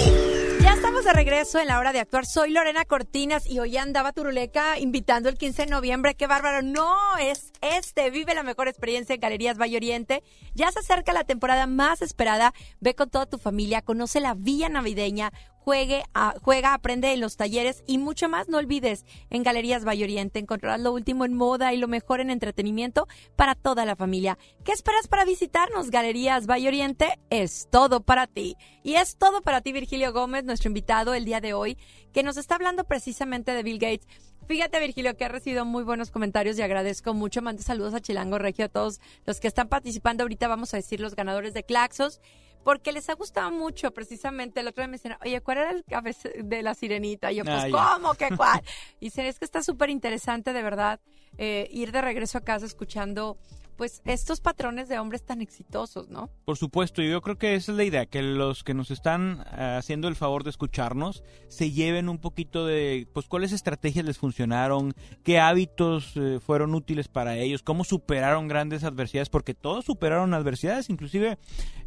Ya 0.61 0.71
estamos 0.71 1.03
de 1.03 1.11
regreso 1.11 1.59
en 1.59 1.67
la 1.67 1.79
hora 1.79 1.91
de 1.91 1.99
actuar. 1.99 2.25
Soy 2.25 2.51
Lorena 2.51 2.85
Cortinas 2.85 3.45
y 3.45 3.59
hoy 3.59 3.75
andaba 3.75 4.13
Turuleca 4.13 4.79
invitando 4.79 5.27
el 5.27 5.37
15 5.37 5.65
de 5.65 5.71
noviembre. 5.71 6.15
¡Qué 6.15 6.27
bárbaro! 6.27 6.61
No, 6.61 6.95
es 7.19 7.51
este. 7.59 8.09
Vive 8.09 8.33
la 8.33 8.43
mejor 8.43 8.69
experiencia 8.69 9.15
en 9.15 9.19
Galerías 9.19 9.57
Valle 9.57 9.75
Oriente. 9.75 10.23
Ya 10.53 10.71
se 10.71 10.79
acerca 10.79 11.11
la 11.11 11.25
temporada 11.25 11.67
más 11.67 12.01
esperada. 12.01 12.53
Ve 12.79 12.95
con 12.95 13.09
toda 13.09 13.25
tu 13.25 13.37
familia, 13.37 13.81
conoce 13.81 14.21
la 14.21 14.33
villa 14.33 14.69
navideña, 14.69 15.33
juegue 15.65 16.03
juega, 16.43 16.75
aprende 16.75 17.11
en 17.11 17.19
los 17.19 17.37
talleres 17.37 17.83
y 17.87 17.97
mucho 17.97 18.29
más. 18.29 18.47
No 18.47 18.59
olvides, 18.59 19.03
en 19.31 19.41
Galerías 19.41 19.83
Valle 19.83 20.03
Oriente 20.03 20.37
encontrarás 20.37 20.79
lo 20.79 20.93
último 20.93 21.25
en 21.25 21.33
moda 21.33 21.73
y 21.73 21.77
lo 21.77 21.87
mejor 21.87 22.19
en 22.19 22.29
entretenimiento 22.29 23.07
para 23.35 23.55
toda 23.55 23.83
la 23.83 23.95
familia. 23.95 24.37
¿Qué 24.63 24.71
esperas 24.71 25.07
para 25.07 25.25
visitarnos? 25.25 25.89
Galerías 25.89 26.45
Valle 26.45 26.67
Oriente 26.67 27.19
es 27.31 27.67
todo 27.71 28.01
para 28.01 28.27
ti. 28.27 28.55
Y 28.83 28.93
es 28.93 29.17
todo 29.17 29.41
para 29.41 29.61
ti, 29.61 29.71
Virgilio 29.71 30.13
Gómez, 30.13 30.43
nuestro 30.43 30.69
invitado 30.69 31.15
el 31.15 31.25
día 31.25 31.41
de 31.41 31.55
hoy, 31.55 31.79
que 32.13 32.21
nos 32.21 32.37
está 32.37 32.55
hablando 32.55 32.83
precisamente 32.83 33.51
de 33.51 33.63
Bill 33.63 33.79
Gates. 33.79 34.07
Fíjate, 34.47 34.79
Virgilio, 34.79 35.17
que 35.17 35.25
ha 35.25 35.29
recibido 35.29 35.65
muy 35.65 35.83
buenos 35.83 36.11
comentarios 36.11 36.59
y 36.59 36.61
agradezco 36.61 37.15
mucho. 37.15 37.41
Mande 37.41 37.63
saludos 37.63 37.95
a 37.95 38.01
Chilango 38.01 38.37
Regio, 38.37 38.65
a 38.65 38.69
todos 38.69 39.01
los 39.25 39.39
que 39.39 39.47
están 39.47 39.67
participando. 39.67 40.21
Ahorita 40.21 40.47
vamos 40.47 40.75
a 40.75 40.77
decir 40.77 40.99
los 40.99 41.15
ganadores 41.15 41.55
de 41.55 41.63
Claxos. 41.63 42.21
Porque 42.65 42.91
les 42.91 43.07
ha 43.11 43.13
gustado 43.13 43.51
mucho, 43.51 43.91
precisamente. 43.91 44.59
El 44.59 44.67
otro 44.67 44.81
día 44.81 44.87
me 44.87 44.97
dicen, 44.97 45.15
oye, 45.23 45.39
¿cuál 45.39 45.59
era 45.59 45.69
el 45.69 45.83
cabeza 45.85 46.29
de 46.35 46.63
la 46.63 46.73
sirenita? 46.73 47.31
Y 47.31 47.35
yo, 47.35 47.43
pues, 47.45 47.65
Ah. 47.71 47.93
¿cómo? 47.99 48.15
¿Qué 48.15 48.29
cuál? 48.37 48.61
y 48.99 49.05
dicen, 49.05 49.27
es 49.27 49.37
que 49.37 49.45
está 49.45 49.61
súper 49.61 49.91
interesante, 49.91 50.51
de 50.51 50.63
verdad, 50.63 50.99
eh, 51.37 51.67
ir 51.71 51.91
de 51.91 52.01
regreso 52.01 52.39
a 52.39 52.41
casa 52.41 52.65
escuchando, 52.65 53.37
pues, 53.77 54.01
estos 54.05 54.41
patrones 54.41 54.87
de 54.89 54.99
hombres 54.99 55.23
tan 55.23 55.41
exitosos, 55.41 56.09
¿no? 56.09 56.29
Por 56.45 56.57
supuesto, 56.57 57.01
yo 57.01 57.21
creo 57.21 57.37
que 57.37 57.55
esa 57.55 57.71
es 57.71 57.77
la 57.77 57.83
idea, 57.83 58.05
que 58.05 58.21
los 58.21 58.63
que 58.63 58.73
nos 58.73 58.91
están 58.91 59.45
eh, 59.57 59.75
haciendo 59.77 60.07
el 60.07 60.15
favor 60.15 60.43
de 60.43 60.49
escucharnos 60.49 61.23
se 61.47 61.71
lleven 61.71 62.09
un 62.09 62.17
poquito 62.17 62.65
de, 62.65 63.07
pues, 63.13 63.27
cuáles 63.27 63.51
estrategias 63.51 64.05
les 64.05 64.17
funcionaron, 64.17 64.93
qué 65.23 65.39
hábitos 65.39 66.13
eh, 66.15 66.39
fueron 66.39 66.73
útiles 66.75 67.07
para 67.07 67.37
ellos, 67.37 67.63
cómo 67.63 67.83
superaron 67.83 68.47
grandes 68.47 68.83
adversidades, 68.83 69.29
porque 69.29 69.53
todos 69.53 69.85
superaron 69.85 70.33
adversidades, 70.33 70.89
inclusive 70.89 71.37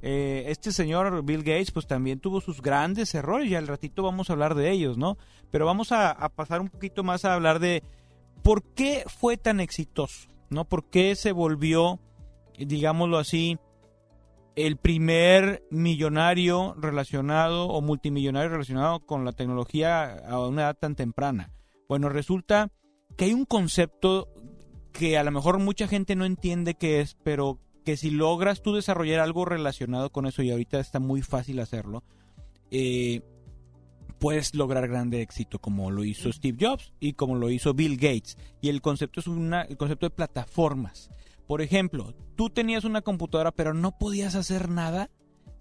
eh, 0.02 0.44
este 0.48 0.72
señor 0.72 1.24
Bill 1.24 1.42
Gates, 1.42 1.70
pues 1.70 1.86
también 1.86 2.20
tuvo 2.20 2.40
sus 2.40 2.62
grandes 2.62 3.14
errores, 3.14 3.50
y 3.50 3.54
al 3.54 3.66
ratito 3.66 4.02
vamos 4.02 4.30
a 4.30 4.34
hablar 4.34 4.54
de 4.54 4.70
ellos, 4.70 4.98
¿no? 4.98 5.16
Pero 5.50 5.66
vamos 5.66 5.92
a 5.92 6.28
pasar 6.36 6.60
un 6.60 6.68
poquito 6.68 7.02
más 7.02 7.24
a 7.24 7.34
hablar 7.34 7.58
de 7.58 7.82
por 8.42 8.62
qué 8.62 9.04
fue 9.06 9.36
tan 9.36 9.60
exitoso, 9.60 10.28
¿no? 10.50 10.64
¿Por 10.64 10.90
qué 10.90 11.14
se 11.16 11.32
volvió, 11.32 12.00
digámoslo 12.58 13.18
así, 13.18 13.58
el 14.58 14.76
primer 14.76 15.62
millonario 15.70 16.74
relacionado 16.76 17.68
o 17.68 17.80
multimillonario 17.80 18.50
relacionado 18.50 18.98
con 19.06 19.24
la 19.24 19.30
tecnología 19.30 20.16
a 20.28 20.44
una 20.44 20.62
edad 20.62 20.76
tan 20.76 20.96
temprana. 20.96 21.52
Bueno, 21.88 22.08
resulta 22.08 22.72
que 23.16 23.26
hay 23.26 23.34
un 23.34 23.44
concepto 23.44 24.28
que 24.92 25.16
a 25.16 25.22
lo 25.22 25.30
mejor 25.30 25.60
mucha 25.60 25.86
gente 25.86 26.16
no 26.16 26.24
entiende 26.24 26.74
qué 26.74 27.00
es, 27.00 27.16
pero 27.22 27.60
que 27.84 27.96
si 27.96 28.10
logras 28.10 28.60
tú 28.60 28.74
desarrollar 28.74 29.20
algo 29.20 29.44
relacionado 29.44 30.10
con 30.10 30.26
eso, 30.26 30.42
y 30.42 30.50
ahorita 30.50 30.80
está 30.80 30.98
muy 30.98 31.22
fácil 31.22 31.60
hacerlo, 31.60 32.02
eh, 32.72 33.22
puedes 34.18 34.54
lograr 34.54 34.88
grande 34.88 35.22
éxito 35.22 35.58
como 35.58 35.90
lo 35.90 36.04
hizo 36.04 36.32
Steve 36.32 36.58
Jobs 36.60 36.92
y 37.00 37.12
como 37.14 37.36
lo 37.36 37.50
hizo 37.50 37.74
Bill 37.74 37.96
Gates. 37.96 38.36
Y 38.60 38.68
el 38.68 38.80
concepto 38.82 39.20
es 39.20 39.26
una, 39.26 39.62
el 39.62 39.76
concepto 39.76 40.06
de 40.06 40.10
plataformas. 40.10 41.10
Por 41.46 41.62
ejemplo, 41.62 42.14
tú 42.36 42.50
tenías 42.50 42.84
una 42.84 43.00
computadora 43.02 43.52
pero 43.52 43.74
no 43.74 43.96
podías 43.98 44.34
hacer 44.34 44.68
nada 44.68 45.10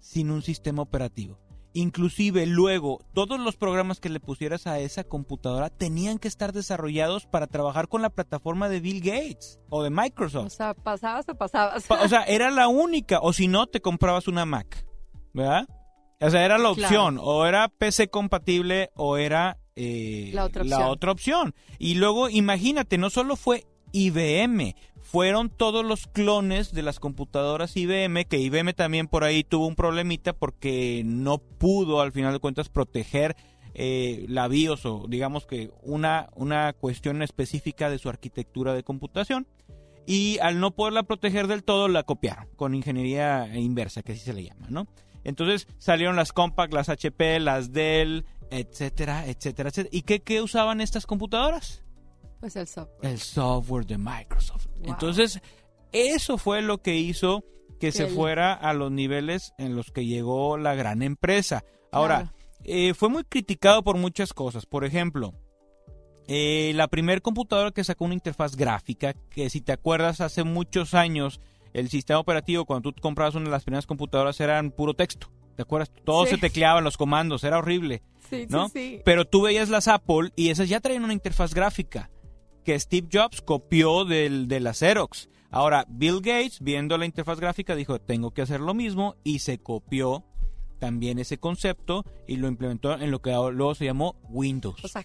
sin 0.00 0.30
un 0.30 0.42
sistema 0.42 0.82
operativo. 0.82 1.38
Inclusive 1.74 2.46
luego 2.46 2.98
todos 3.14 3.38
los 3.38 3.56
programas 3.56 4.00
que 4.00 4.08
le 4.08 4.20
pusieras 4.20 4.66
a 4.66 4.80
esa 4.80 5.04
computadora 5.04 5.68
tenían 5.70 6.18
que 6.18 6.26
estar 6.26 6.52
desarrollados 6.52 7.26
para 7.26 7.46
trabajar 7.46 7.88
con 7.88 8.02
la 8.02 8.10
plataforma 8.10 8.68
de 8.68 8.80
Bill 8.80 9.00
Gates 9.00 9.60
o 9.68 9.82
de 9.82 9.88
O 9.88 9.92
Microsoft. 9.92 10.48
sea, 10.52 10.74
pasabas 10.74 11.28
o 11.28 11.34
pasabas. 11.36 11.86
Pa- 11.86 12.02
O 12.02 12.08
sea, 12.08 12.22
era 12.26 12.50
la 12.50 12.68
única, 12.68 13.20
o 13.20 13.32
si 13.32 13.48
no, 13.48 13.66
te 13.66 13.80
comprabas 13.80 14.26
una 14.28 14.44
Mac, 14.46 14.84
¿verdad? 15.34 15.68
O 16.20 16.30
sea, 16.30 16.44
era 16.44 16.58
la 16.58 16.72
Claro. 16.74 16.88
opción, 16.88 17.18
o 17.22 17.46
era 17.46 17.68
PC 17.68 18.08
compatible 18.08 18.90
o 18.96 19.16
era 19.16 19.58
eh, 19.76 20.30
La 20.34 20.44
otra 20.46 20.62
opción. 20.62 20.82
otra 20.82 21.12
opción. 21.12 21.54
Y 21.78 21.94
luego, 21.94 22.28
imagínate, 22.28 22.98
no 22.98 23.10
solo 23.10 23.36
fue 23.36 23.64
IBM, 23.92 24.74
fueron 25.00 25.48
todos 25.50 25.84
los 25.84 26.06
clones 26.08 26.72
de 26.72 26.82
las 26.82 26.98
computadoras 26.98 27.76
IBM, 27.76 28.24
que 28.26 28.38
IBM 28.38 28.72
también 28.74 29.06
por 29.06 29.22
ahí 29.22 29.44
tuvo 29.44 29.66
un 29.68 29.76
problemita 29.76 30.32
porque 30.32 31.02
no 31.06 31.38
pudo, 31.38 32.00
al 32.00 32.10
final 32.12 32.32
de 32.32 32.40
cuentas, 32.40 32.68
proteger 32.68 33.36
eh, 33.74 34.24
la 34.28 34.48
BIOS 34.48 34.84
o 34.86 35.04
digamos 35.08 35.46
que 35.46 35.70
una, 35.82 36.28
una 36.34 36.72
cuestión 36.72 37.22
específica 37.22 37.88
de 37.88 37.98
su 37.98 38.08
arquitectura 38.08 38.74
de 38.74 38.82
computación 38.82 39.46
y 40.04 40.38
al 40.40 40.58
no 40.58 40.72
poderla 40.72 41.04
proteger 41.04 41.46
del 41.46 41.62
todo 41.62 41.86
la 41.86 42.02
copiaron 42.02 42.48
con 42.56 42.74
ingeniería 42.74 43.46
inversa, 43.56 44.02
que 44.02 44.12
así 44.12 44.20
se 44.22 44.32
le 44.34 44.42
llama, 44.42 44.66
¿no? 44.70 44.88
Entonces 45.24 45.66
salieron 45.78 46.16
las 46.16 46.32
Compaq, 46.32 46.72
las 46.72 46.88
HP, 46.88 47.40
las 47.40 47.72
Dell, 47.72 48.24
etcétera, 48.50 49.26
etcétera, 49.26 49.68
etcétera. 49.70 49.88
¿Y 49.92 50.02
qué, 50.02 50.20
qué 50.20 50.40
usaban 50.42 50.80
estas 50.80 51.06
computadoras? 51.06 51.84
Pues 52.40 52.56
el 52.56 52.66
software. 52.66 53.10
El 53.12 53.18
software 53.18 53.86
de 53.86 53.98
Microsoft. 53.98 54.66
Wow. 54.78 54.90
Entonces, 54.92 55.40
eso 55.92 56.38
fue 56.38 56.62
lo 56.62 56.78
que 56.78 56.96
hizo 56.96 57.44
que 57.80 57.92
se 57.92 58.04
el- 58.04 58.10
fuera 58.14 58.52
a 58.54 58.72
los 58.72 58.90
niveles 58.92 59.52
en 59.58 59.74
los 59.76 59.90
que 59.90 60.06
llegó 60.06 60.56
la 60.56 60.74
gran 60.74 61.02
empresa. 61.02 61.64
Ahora, 61.92 62.16
Claro. 62.18 62.36
eh, 62.64 62.94
fue 62.94 63.08
muy 63.08 63.24
criticado 63.24 63.82
por 63.82 63.96
muchas 63.96 64.32
cosas. 64.32 64.66
Por 64.66 64.84
ejemplo, 64.84 65.32
eh, 66.26 66.72
la 66.74 66.88
primer 66.88 67.22
computadora 67.22 67.70
que 67.70 67.84
sacó 67.84 68.04
una 68.04 68.14
interfaz 68.14 68.54
gráfica, 68.56 69.14
que 69.14 69.48
si 69.50 69.60
te 69.60 69.72
acuerdas 69.72 70.20
hace 70.20 70.44
muchos 70.44 70.94
años, 70.94 71.40
el 71.72 71.88
sistema 71.88 72.18
operativo 72.20 72.64
cuando 72.64 72.92
tú 72.92 73.00
comprabas 73.00 73.34
una 73.34 73.46
de 73.46 73.50
las 73.50 73.64
primeras 73.64 73.86
computadoras 73.86 74.40
eran 74.40 74.70
puro 74.70 74.94
texto. 74.94 75.28
¿Te 75.56 75.62
acuerdas? 75.62 75.90
Todo 76.04 76.24
Sí. 76.24 76.30
se 76.36 76.38
tecleaba 76.38 76.78
en 76.78 76.84
los 76.84 76.96
comandos, 76.96 77.42
era 77.44 77.58
horrible. 77.58 78.02
Sí, 78.30 78.46
¿no? 78.48 78.68
sí, 78.68 78.72
sí. 78.96 79.02
Pero 79.04 79.24
tú 79.24 79.42
veías 79.42 79.68
las 79.68 79.88
Apple 79.88 80.30
y 80.36 80.50
esas 80.50 80.68
ya 80.68 80.80
traían 80.80 81.04
una 81.04 81.12
interfaz 81.12 81.52
gráfica 81.54 82.10
que 82.64 82.78
Steve 82.78 83.08
Jobs 83.12 83.40
copió 83.40 84.04
del, 84.04 84.46
de 84.46 84.60
la 84.60 84.74
Xerox. 84.74 85.28
Ahora, 85.50 85.86
Bill 85.88 86.20
Gates, 86.20 86.60
viendo 86.60 86.98
la 86.98 87.06
interfaz 87.06 87.40
gráfica, 87.40 87.74
dijo, 87.74 87.98
tengo 87.98 88.32
que 88.32 88.42
hacer 88.42 88.60
lo 88.60 88.74
mismo 88.74 89.16
y 89.24 89.38
se 89.38 89.58
copió 89.58 90.24
también 90.78 91.18
ese 91.18 91.38
concepto 91.38 92.04
y 92.28 92.36
lo 92.36 92.46
implementó 92.46 92.92
en 92.92 93.10
lo 93.10 93.20
que 93.20 93.30
luego 93.30 93.74
se 93.74 93.86
llamó 93.86 94.14
Windows. 94.28 94.84
O 94.84 94.88
sea, 94.88 95.04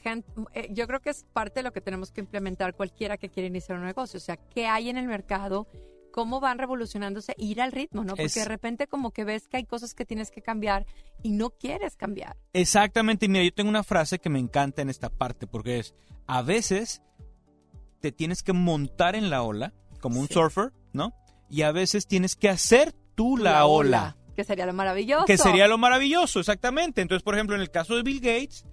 eh, 0.53 0.67
yo 0.71 0.85
creo 0.85 0.99
que 0.99 1.09
es 1.09 1.25
parte 1.33 1.61
de 1.61 1.63
lo 1.63 1.71
que 1.73 1.81
tenemos 1.81 2.11
que 2.11 2.21
implementar 2.21 2.75
cualquiera 2.75 3.17
que 3.17 3.29
quiera 3.29 3.47
iniciar 3.47 3.79
un 3.79 3.85
negocio. 3.85 4.17
O 4.17 4.21
sea, 4.21 4.37
¿qué 4.37 4.67
hay 4.67 4.89
en 4.89 4.97
el 4.97 5.07
mercado? 5.07 5.67
¿Cómo 6.13 6.39
van 6.39 6.59
revolucionándose? 6.59 7.33
Ir 7.39 7.59
al 7.59 7.71
ritmo, 7.71 8.03
¿no? 8.03 8.09
Porque 8.09 8.25
Es- 8.25 8.35
de 8.35 8.45
repente 8.45 8.85
como 8.87 9.09
que 9.09 9.23
ves 9.23 9.47
que 9.47 9.57
hay 9.57 9.65
cosas 9.65 9.95
que 9.95 10.05
tienes 10.05 10.29
que 10.29 10.43
cambiar 10.43 10.85
y 11.23 11.31
no 11.31 11.49
quieres 11.49 11.95
cambiar. 11.97 12.37
Exactamente, 12.53 13.25
y 13.25 13.29
mira, 13.29 13.43
yo 13.43 13.51
tengo 13.51 13.69
una 13.71 13.83
frase 13.83 14.19
que 14.19 14.29
me 14.29 14.37
encanta 14.37 14.83
en 14.83 14.91
esta 14.91 15.09
parte, 15.09 15.47
porque 15.47 15.79
es, 15.79 15.95
a 16.27 16.43
veces 16.43 17.01
te 17.99 18.11
tienes 18.11 18.43
que 18.43 18.53
montar 18.53 19.15
en 19.15 19.31
la 19.31 19.41
ola, 19.41 19.73
como 20.01 20.19
un 20.19 20.27
Sí. 20.27 20.35
surfer, 20.35 20.71
¿no? 20.93 21.13
Y 21.49 21.63
a 21.63 21.71
veces 21.71 22.05
tienes 22.05 22.35
que 22.35 22.47
hacer 22.49 22.93
tú 23.15 23.35
la, 23.35 23.65
ola. 23.65 24.15
Que 24.35 24.43
sería 24.43 24.65
lo 24.67 24.73
maravilloso. 24.73 25.25
Que 25.25 25.37
sería 25.39 25.67
lo 25.67 25.77
maravilloso, 25.79 26.39
exactamente. 26.39 27.01
Entonces, 27.01 27.23
por 27.23 27.33
ejemplo, 27.33 27.55
en 27.55 27.61
el 27.63 27.71
caso 27.71 27.95
de 27.95 28.03
Bill 28.03 28.19
Gates, 28.19 28.65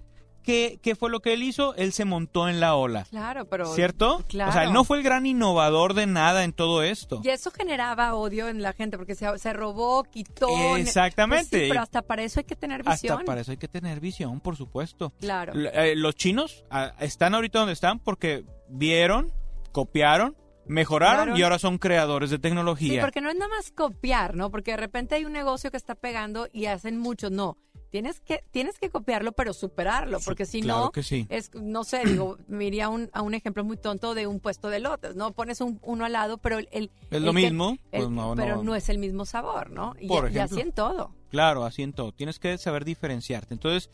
¿qué, 0.43 0.79
qué 0.81 0.95
fue 0.95 1.09
lo 1.09 1.19
que 1.19 1.33
él 1.33 1.43
hizo? 1.43 1.75
Él 1.75 1.91
se 1.93 2.05
montó 2.05 2.47
en 2.49 2.59
la 2.59 2.75
ola, 2.75 3.05
Claro, 3.09 3.45
pero... 3.45 3.65
¿cierto? 3.73 4.23
Claro. 4.27 4.49
O 4.49 4.53
sea, 4.53 4.63
él 4.63 4.73
no 4.73 4.83
fue 4.83 4.97
el 4.97 5.03
gran 5.03 5.25
innovador 5.25 5.93
de 5.93 6.07
nada 6.07 6.43
en 6.43 6.53
todo 6.53 6.83
esto. 6.83 7.21
Y 7.23 7.29
eso 7.29 7.51
generaba 7.51 8.13
odio 8.15 8.47
en 8.47 8.61
la 8.61 8.73
gente 8.73 8.97
porque 8.97 9.15
se, 9.15 9.37
se 9.37 9.53
robó, 9.53 10.03
quitó. 10.03 10.75
Exactamente. 10.77 11.49
Pues 11.49 11.63
sí, 11.63 11.69
pero 11.69 11.81
hasta 11.81 12.01
para 12.01 12.23
eso 12.23 12.39
hay 12.39 12.45
que 12.45 12.55
tener 12.55 12.83
visión. 12.83 13.13
Hasta 13.13 13.25
para 13.25 13.41
eso 13.41 13.51
hay 13.51 13.57
que 13.57 13.67
tener 13.67 13.99
visión, 13.99 14.39
por 14.39 14.55
supuesto. 14.57 15.13
Claro. 15.19 15.53
Eh, 15.55 15.95
los 15.95 16.15
chinos 16.15 16.63
ah, 16.69 16.93
están 16.99 17.33
ahorita 17.35 17.59
donde 17.59 17.73
están 17.73 17.99
porque 17.99 18.43
vieron, 18.69 19.31
copiaron, 19.71 20.35
mejoraron 20.65 21.35
y 21.37 21.41
ahora 21.41 21.59
son 21.59 21.77
creadores 21.77 22.29
de 22.29 22.37
Sí, 22.37 22.41
tecnología. 22.41 23.01
porque 23.01 23.21
no 23.21 23.29
es 23.29 23.35
nada 23.35 23.49
más 23.49 23.71
copiar, 23.71 24.35
¿no? 24.35 24.49
Porque 24.51 24.71
de 24.71 24.77
repente 24.77 25.15
hay 25.15 25.25
un 25.25 25.33
negocio 25.33 25.71
que 25.71 25.77
está 25.77 25.95
pegando 25.95 26.47
y 26.53 26.65
hacen 26.67 26.97
mucho. 26.97 27.29
No, 27.29 27.57
tienes 27.91 28.19
que, 28.21 28.43
tienes 28.51 28.79
que 28.79 28.89
copiarlo, 28.89 29.33
pero 29.33 29.53
superarlo, 29.53 30.19
porque 30.25 30.45
si 30.45 30.61
claro 30.61 30.85
no, 30.85 30.91
que 30.91 31.03
sí. 31.03 31.27
es, 31.29 31.53
no 31.53 31.83
sé, 31.83 32.03
digo, 32.05 32.37
me 32.47 32.65
iría 32.65 32.85
a 32.85 32.89
un, 32.89 33.09
a 33.13 33.21
un 33.21 33.33
ejemplo 33.35 33.63
muy 33.63 33.77
tonto 33.77 34.15
de 34.15 34.25
un 34.25 34.39
puesto 34.39 34.69
de 34.69 34.79
lotes, 34.79 35.15
¿no? 35.15 35.31
Pones 35.33 35.61
un, 35.61 35.79
uno 35.83 36.05
al 36.05 36.13
lado, 36.13 36.37
pero 36.39 36.57
el... 36.57 36.67
el- 36.71 36.89
Es 37.11 37.21
lo 37.21 37.29
el 37.31 37.35
que- 37.35 37.41
mismo, 37.43 37.77
pues 37.91 38.09
no, 38.09 38.33
pero 38.35 38.55
no. 38.57 38.63
no 38.63 38.75
es 38.75 38.89
el 38.89 38.97
mismo 38.97 39.25
sabor, 39.25 39.69
¿no? 39.69 39.93
Y, 39.99 40.07
Por 40.07 40.31
y 40.31 40.39
así 40.39 40.59
en 40.61 40.71
todo. 40.71 41.13
Claro, 41.29 41.63
así 41.65 41.83
en 41.83 41.93
todo. 41.93 42.11
Tienes 42.11 42.39
que 42.39 42.57
saber 42.57 42.83
diferenciarte. 42.85 43.53
Entonces, 43.53 43.89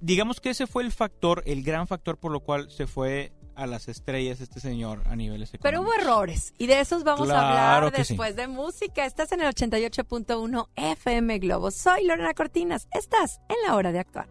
digamos 0.00 0.40
que 0.40 0.50
ese 0.50 0.66
fue 0.66 0.82
el 0.82 0.92
factor, 0.92 1.42
el 1.46 1.62
gran 1.62 1.86
factor 1.86 2.16
por 2.18 2.30
lo 2.32 2.40
cual 2.40 2.70
se 2.70 2.86
fue 2.86 3.32
a 3.60 3.66
las 3.66 3.88
estrellas 3.88 4.40
este 4.40 4.58
señor 4.58 5.02
a 5.06 5.14
niveles 5.16 5.50
Pero 5.60 5.82
hubo 5.82 5.88
económicos. 5.92 6.06
errores 6.12 6.54
y 6.58 6.66
de 6.66 6.80
esos 6.80 7.04
vamos 7.04 7.28
Claro 7.28 7.40
a 7.46 7.76
hablar 7.78 7.92
sí. 7.94 7.98
después 7.98 8.34
de 8.36 8.48
música. 8.48 9.04
Estás 9.04 9.32
en 9.32 9.42
el 9.42 9.54
88.1 9.54 10.68
FM 10.76 11.38
Globo. 11.40 11.70
Soy 11.70 12.04
Lorena 12.06 12.32
Cortinas. 12.34 12.88
Estás 12.92 13.40
en 13.48 13.56
la 13.66 13.76
hora 13.76 13.92
de 13.92 13.98
actuar. 13.98 14.28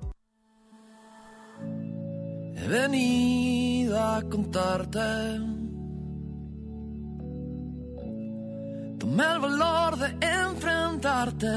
He 2.55 2.67
venido 2.67 3.99
a 4.03 4.21
contarte. 4.23 4.99
Tomé 8.99 9.23
el 9.33 9.39
valor 9.39 9.97
de 9.97 10.27
enfrentarte. 10.27 11.47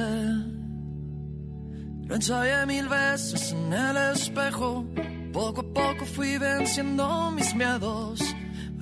Lo 2.06 2.14
ensayé 2.14 2.66
mil 2.66 2.88
veces 2.88 3.52
en 3.52 3.72
el 3.72 3.96
espejo. 4.12 4.84
Poco 5.32 5.61
fui 6.14 6.36
venciendo 6.38 7.30
mis 7.30 7.54
miedos. 7.54 8.20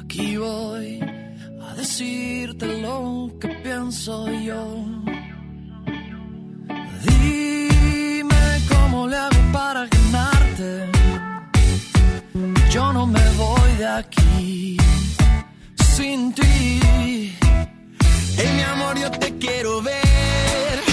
Aquí 0.02 0.36
voy 0.36 1.00
a 1.62 1.74
decirte 1.74 2.80
lo 2.82 3.30
que 3.40 3.48
pienso 3.62 4.28
yo. 4.30 4.84
Dime 7.04 8.44
cómo 8.68 9.06
le 9.06 9.16
hago 9.16 9.42
para 9.52 9.86
ganarte. 9.86 10.90
Yo 12.70 12.92
no 12.92 13.06
me 13.06 13.26
voy 13.36 13.72
de 13.78 13.86
aquí 13.86 14.76
sin 15.94 16.32
ti. 16.32 16.80
Hey, 18.36 18.50
mi 18.56 18.62
amor, 18.62 18.98
yo 18.98 19.10
te 19.10 19.36
quiero 19.38 19.82
ver 19.82 20.89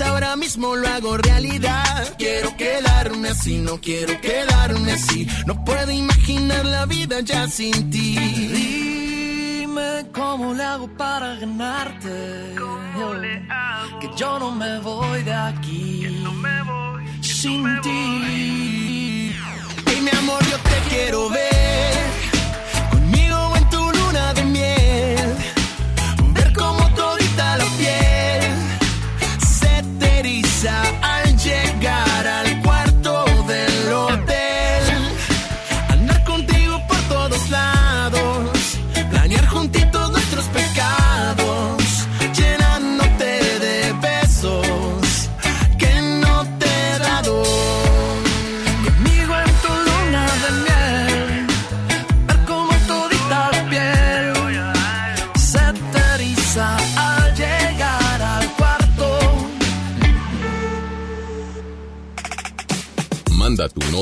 ahora 0.00 0.36
mismo 0.36 0.76
lo 0.76 0.88
hago 0.88 1.16
realidad. 1.16 2.14
Quiero 2.18 2.56
quedarme 2.56 3.28
así, 3.28 3.58
no 3.58 3.80
quiero 3.80 4.20
quedarme 4.20 4.92
así. 4.92 5.26
No 5.46 5.64
puedo 5.64 5.90
imaginar 5.90 6.64
la 6.64 6.86
vida 6.86 7.20
ya 7.20 7.48
sin 7.48 7.90
ti. 7.90 8.16
Dime 8.16 10.06
cómo 10.12 10.54
le 10.54 10.64
hago 10.64 10.88
para 10.96 11.34
ganarte. 11.36 12.54
Que 14.00 14.10
yo 14.16 14.38
no 14.38 14.52
me 14.52 14.78
voy 14.80 15.22
de 15.22 15.34
aquí. 15.34 16.06
Sin 17.20 17.80
ti. 17.82 19.34
Y 19.96 20.00
mi 20.00 20.10
amor, 20.18 20.42
yo 20.50 20.58
te 20.58 20.88
quiero 20.88 21.28
ver. 21.30 21.71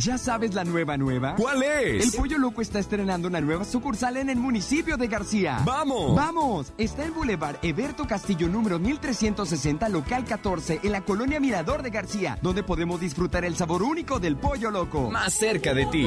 ¿Ya 0.00 0.16
sabes 0.16 0.54
la 0.54 0.64
nueva 0.64 0.96
nueva? 0.96 1.34
¿Cuál 1.36 1.62
es? 1.62 2.06
El 2.06 2.18
Pollo 2.18 2.38
Loco 2.38 2.62
está 2.62 2.78
estrenando 2.78 3.28
una 3.28 3.38
nueva 3.42 3.66
sucursal 3.66 4.16
en 4.16 4.30
el 4.30 4.38
municipio 4.38 4.96
de 4.96 5.08
García. 5.08 5.60
¡Vamos! 5.62 6.16
¡Vamos! 6.16 6.72
Está 6.78 7.04
en 7.04 7.12
Boulevard 7.12 7.56
Eberto 7.60 8.06
Castillo 8.06 8.48
número 8.48 8.78
1360, 8.78 9.90
local 9.90 10.24
14, 10.24 10.80
en 10.82 10.92
la 10.92 11.02
colonia 11.02 11.38
Mirador 11.38 11.82
de 11.82 11.90
García, 11.90 12.38
donde 12.40 12.62
podemos 12.62 12.98
disfrutar 12.98 13.44
el 13.44 13.56
sabor 13.56 13.82
único 13.82 14.18
del 14.18 14.38
Pollo 14.38 14.70
Loco. 14.70 15.10
Más 15.10 15.34
cerca 15.34 15.74
de 15.74 15.84
ti. 15.84 16.06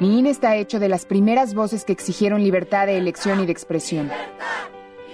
Mi 0.00 0.18
INE 0.18 0.30
está 0.30 0.56
hecho 0.56 0.80
de 0.80 0.88
las 0.88 1.04
primeras 1.04 1.52
voces 1.52 1.84
que 1.84 1.92
exigieron 1.92 2.42
libertad 2.42 2.86
de 2.86 2.96
elección 2.96 3.40
y 3.40 3.46
de 3.46 3.52
expresión. 3.52 4.10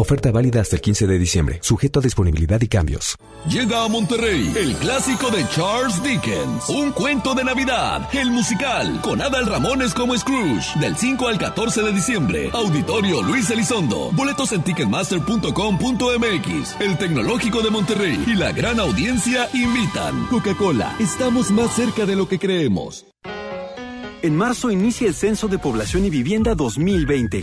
Oferta 0.00 0.30
válida 0.30 0.60
hasta 0.60 0.76
el 0.76 0.82
15 0.82 1.08
de 1.08 1.18
diciembre, 1.18 1.58
sujeto 1.60 1.98
a 1.98 2.02
disponibilidad 2.02 2.60
y 2.60 2.68
cambios. 2.68 3.16
Llega 3.48 3.84
a 3.84 3.88
Monterrey 3.88 4.52
el 4.56 4.76
clásico 4.76 5.28
de 5.28 5.44
Charles 5.48 6.00
Dickens, 6.04 6.68
Un 6.68 6.92
cuento 6.92 7.34
de 7.34 7.42
Navidad, 7.42 8.08
el 8.12 8.30
musical, 8.30 9.00
con 9.00 9.20
Adal 9.20 9.46
Ramones 9.46 9.92
como 9.94 10.16
Scrooge, 10.16 10.78
del 10.78 10.96
5 10.96 11.26
al 11.26 11.36
14 11.36 11.82
de 11.82 11.92
diciembre. 11.92 12.48
Auditorio 12.52 13.22
Luis 13.22 13.50
Elizondo. 13.50 14.12
Boletos 14.12 14.52
en 14.52 14.62
ticketmaster.com.mx. 14.62 16.80
El 16.80 16.96
Tecnológico 16.96 17.60
de 17.60 17.70
Monterrey 17.70 18.22
y 18.24 18.36
la 18.36 18.52
gran 18.52 18.78
audiencia 18.78 19.48
invitan. 19.52 20.28
Coca-Cola, 20.28 20.94
estamos 21.00 21.50
más 21.50 21.74
cerca 21.74 22.06
de 22.06 22.14
lo 22.14 22.28
que 22.28 22.38
creemos. 22.38 23.04
En 24.22 24.36
marzo 24.36 24.70
inicia 24.70 25.08
el 25.08 25.14
Censo 25.14 25.48
de 25.48 25.58
Población 25.58 26.04
y 26.04 26.10
Vivienda 26.10 26.54
2020. 26.54 27.42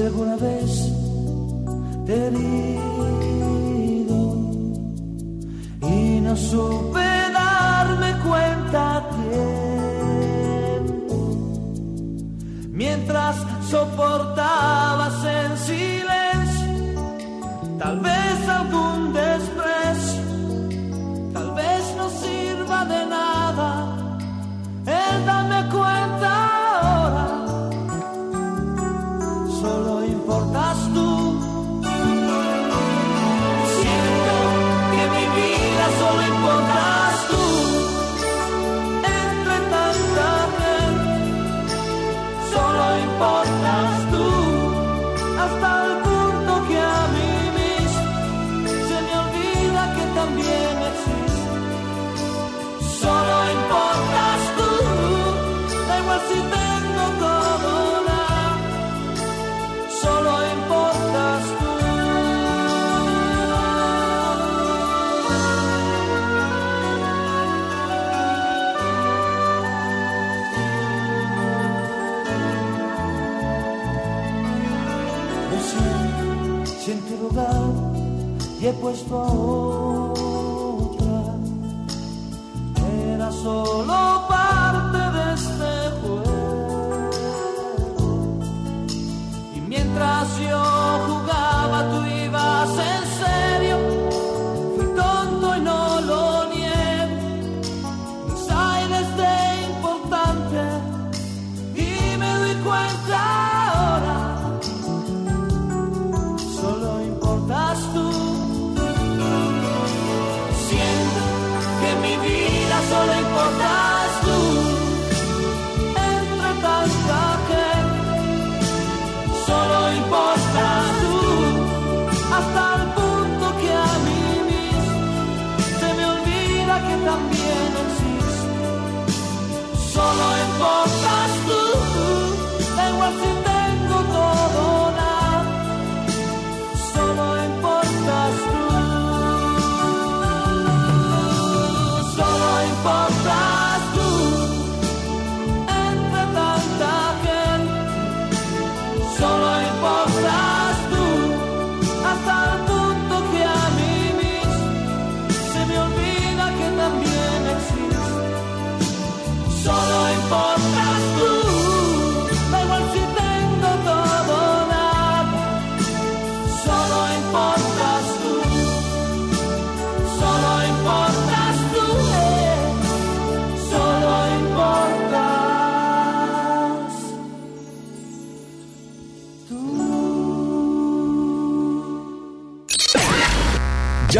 Si 0.00 0.06
alguna 0.06 0.36
vez 0.36 0.70
te 2.06 2.14
he 2.14 2.26
herido 2.28 4.18
y 5.82 6.20
no 6.22 6.34
supe 6.36 7.06
darme 7.34 8.10
cuenta 8.26 8.96
a 8.96 9.00
tiempo. 9.20 10.16
Mientras 12.70 13.36
soportabas 13.68 15.16
en 15.38 15.50
silencio, 15.68 16.72
tal 17.78 18.00
vez 18.00 18.48
algún 18.48 18.89
he 78.70 78.74
puesto 78.74 79.20
a 79.20 79.69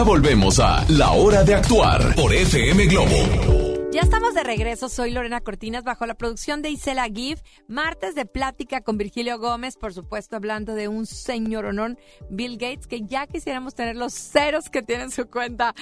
Volvemos 0.04 0.58
a 0.58 0.84
La 0.88 1.12
Hora 1.12 1.44
de 1.44 1.54
Actuar 1.54 2.14
por 2.14 2.32
FM 2.32 2.86
Globo. 2.86 3.90
Ya 3.92 4.00
estamos 4.00 4.34
de 4.34 4.42
regreso, 4.42 4.88
soy 4.88 5.10
Lorena 5.10 5.40
Cortinas 5.40 5.84
bajo 5.84 6.06
la 6.06 6.14
producción 6.14 6.62
de 6.62 6.70
Isela 6.70 7.06
Giff, 7.06 7.42
martes 7.68 8.14
de 8.14 8.24
plática 8.24 8.80
con 8.80 8.96
Virgilio 8.96 9.38
Gómez, 9.38 9.76
por 9.76 9.92
supuesto 9.92 10.36
hablando 10.36 10.74
de 10.74 10.88
un 10.88 11.06
señor 11.06 11.66
honor, 11.66 11.98
Bill 12.30 12.56
Gates, 12.56 12.86
que 12.86 13.02
ya 13.02 13.26
quisiéramos 13.26 13.74
tener 13.74 13.96
los 13.96 14.14
ceros 14.14 14.70
que 14.70 14.82
tiene 14.82 15.04
en 15.04 15.10
su 15.10 15.28
cuenta. 15.28 15.74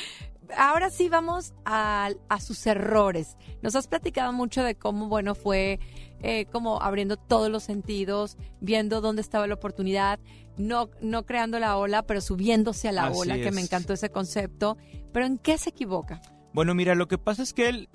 Ahora 0.57 0.91
sí 0.91 1.09
vamos 1.09 1.53
a, 1.65 2.11
a 2.29 2.41
sus 2.41 2.67
errores. 2.67 3.37
Nos 3.63 3.75
has 3.77 3.87
platicado 3.87 4.33
mucho 4.33 4.63
de 4.63 4.75
cómo, 4.77 5.09
bueno, 5.09 5.35
fue 5.35 5.79
eh, 6.23 6.47
como 6.47 6.81
abriendo 6.83 7.17
todos 7.17 7.51
los 7.51 7.63
sentidos, 7.65 8.37
viendo 8.61 9.01
dónde 9.01 9.23
estaba 9.23 9.47
la 9.47 9.55
oportunidad, 9.55 10.19
no, 10.57 10.91
no 11.01 11.25
creando 11.27 11.59
la 11.59 11.77
ola, 11.77 12.03
pero 12.03 12.21
subiéndose 12.21 12.89
a 12.89 12.93
la 12.93 13.07
Así 13.07 13.19
ola, 13.21 13.37
que 13.37 13.53
me 13.53 13.61
encantó 13.61 13.93
ese 13.93 14.11
concepto. 14.11 14.77
Pero 15.13 15.27
¿en 15.27 15.39
qué 15.39 15.59
se 15.59 15.71
equivoca? 15.71 16.21
Bueno, 16.53 16.75
mira, 16.75 16.95
lo 16.95 17.09
que 17.09 17.19
pasa 17.19 17.43
es 17.43 17.53
que 17.53 17.69
él 17.69 17.89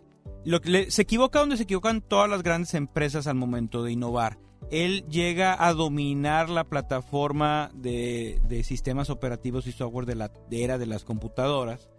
lo 0.46 0.62
que 0.62 0.70
le- 0.70 0.92
se 0.92 1.02
equivoca 1.02 1.40
donde 1.40 1.58
se 1.58 1.64
equivocan 1.64 2.02
todas 2.02 2.30
las 2.30 2.44
grandes 2.44 2.74
empresas 2.76 3.28
al 3.28 3.36
momento 3.36 3.84
de 3.84 3.92
innovar. 3.92 4.38
Él 4.72 5.06
llega 5.10 5.66
a 5.66 5.74
dominar 5.74 6.50
la 6.50 6.64
plataforma 6.64 7.70
de, 7.74 8.42
de 8.48 8.64
sistemas 8.64 9.10
operativos 9.10 9.68
y 9.68 9.72
software 9.74 10.06
de 10.06 10.16
la 10.16 10.32
de 10.50 10.64
era 10.64 10.78
de 10.78 10.86
las 10.86 11.04
computadoras 11.04 11.90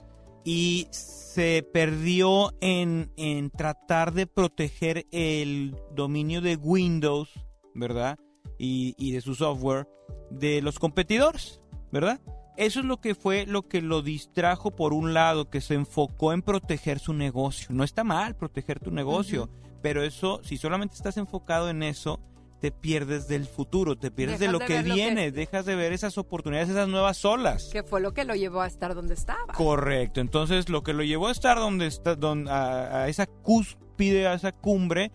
y 0.45 0.87
se 0.91 1.63
perdió 1.73 2.53
en, 2.61 3.11
en 3.17 3.51
tratar 3.51 4.13
de 4.13 4.27
proteger 4.27 5.07
el 5.11 5.75
dominio 5.93 6.41
de 6.41 6.57
Windows, 6.57 7.31
¿verdad? 7.75 8.19
Y, 8.59 8.95
y 8.99 9.13
de 9.13 9.21
su 9.21 9.35
software 9.35 9.89
de 10.31 10.63
los 10.63 10.79
competidores, 10.79 11.61
¿verdad? 11.91 12.21
Eso 12.57 12.81
es 12.81 12.87
lo 12.87 13.01
que 13.01 13.17
fue 13.17 13.47
lo 13.47 13.63
que 13.63 13.83
lo 13.83 14.03
distrajo 14.03 14.77
por 14.77 14.93
un 14.93 15.13
lado, 15.13 15.51
que 15.51 15.61
se 15.61 15.75
enfocó 15.75 16.33
en 16.33 16.43
proteger 16.43 17.01
su 17.01 17.13
negocio. 17.13 17.69
No 17.71 17.83
está 17.83 18.05
mal 18.05 18.37
proteger 18.37 18.79
tu 18.79 18.93
negocio, 18.93 19.51
pero 19.83 20.05
eso, 20.05 20.41
si 20.45 20.57
solamente 20.57 20.95
estás 20.95 21.17
enfocado 21.17 21.69
en 21.69 21.83
eso, 21.83 22.21
te 22.65 22.73
pierdes 22.73 23.29
del 23.29 23.47
futuro, 23.47 23.95
te 23.95 24.11
pierdes 24.11 24.39
de 24.41 24.51
lo 24.51 24.59
de 24.59 24.65
que 24.65 24.79
lo 24.79 24.85
que- 24.85 24.93
viene, 24.95 25.31
dejas 25.31 25.67
de 25.67 25.77
ver 25.77 25.93
esas 25.93 26.17
oportunidades, 26.17 26.71
esas 26.71 26.89
nuevas 26.89 27.23
olas. 27.27 27.69
Que 27.71 27.83
fue 27.83 28.01
lo 28.01 28.15
que 28.15 28.25
lo 28.25 28.35
llevó 28.35 28.63
a 28.63 28.67
estar 28.67 28.95
donde 28.95 29.13
estaba. 29.13 29.53
Correcto, 29.53 30.23
entonces 30.23 30.71
lo 30.71 30.83
que 30.83 30.95
lo 30.95 31.03
llevó 31.03 31.29
a 31.29 31.33
estar 31.33 31.59
donde 31.59 31.87
está, 31.87 32.17
a, 32.49 33.03
a 33.03 33.09
esa 33.09 33.27
cúspide, 33.27 34.27
a 34.29 34.33
esa 34.33 34.53
cumbre, 34.53 35.13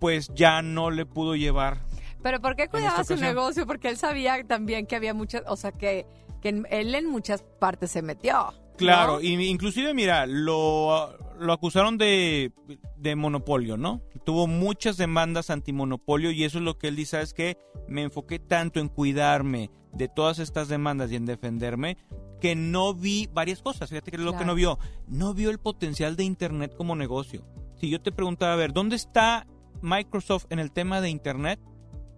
pues 0.00 0.28
ya 0.34 0.60
no 0.60 0.90
le 0.90 1.06
pudo 1.06 1.36
llevar. 1.36 1.82
Pero 2.20 2.40
¿por 2.40 2.56
qué 2.56 2.66
cuidaba 2.66 3.04
su 3.04 3.14
negocio? 3.14 3.64
Porque 3.64 3.88
él 3.88 3.96
sabía 3.96 4.42
también 4.42 4.86
que 4.88 4.96
había 4.96 5.14
muchas, 5.14 5.44
o 5.46 5.54
sea, 5.54 5.70
que, 5.70 6.04
él 6.42 6.94
en 6.96 7.06
muchas 7.06 7.44
partes 7.60 7.92
se 7.92 8.02
metió. 8.02 8.52
¿No? 8.80 8.86
Claro, 8.86 9.20
y 9.20 9.32
inclusive, 9.48 9.94
mira, 9.94 10.26
lo, 10.26 11.16
lo 11.38 11.52
acusaron 11.52 11.98
de, 11.98 12.52
de 12.96 13.16
monopolio, 13.16 13.76
¿no? 13.76 14.02
Tuvo 14.24 14.46
muchas 14.46 14.96
demandas 14.96 15.50
antimonopolio 15.50 16.30
y 16.30 16.44
eso 16.44 16.58
es 16.58 16.64
lo 16.64 16.78
que 16.78 16.88
él 16.88 16.96
dice, 16.96 17.20
es 17.20 17.32
que 17.32 17.56
me 17.88 18.02
enfoqué 18.02 18.38
tanto 18.38 18.80
en 18.80 18.88
cuidarme 18.88 19.70
de 19.92 20.08
todas 20.08 20.38
estas 20.38 20.68
demandas 20.68 21.10
y 21.10 21.16
en 21.16 21.26
defenderme 21.26 21.96
que 22.40 22.54
no 22.54 22.94
vi 22.94 23.28
varias 23.32 23.62
cosas. 23.62 23.88
Fíjate 23.88 24.10
que 24.10 24.16
es 24.18 24.22
lo 24.22 24.36
que 24.36 24.44
no 24.44 24.54
vio. 24.54 24.78
No 25.08 25.32
vio 25.34 25.50
el 25.50 25.58
potencial 25.58 26.16
de 26.16 26.24
Internet 26.24 26.74
como 26.76 26.94
negocio. 26.94 27.44
Si 27.76 27.88
yo 27.88 28.00
te 28.00 28.12
preguntaba, 28.12 28.52
a 28.52 28.56
ver, 28.56 28.72
¿dónde 28.72 28.96
está 28.96 29.46
Microsoft 29.80 30.46
en 30.50 30.58
el 30.58 30.72
tema 30.72 31.00
de 31.00 31.10
Internet? 31.10 31.60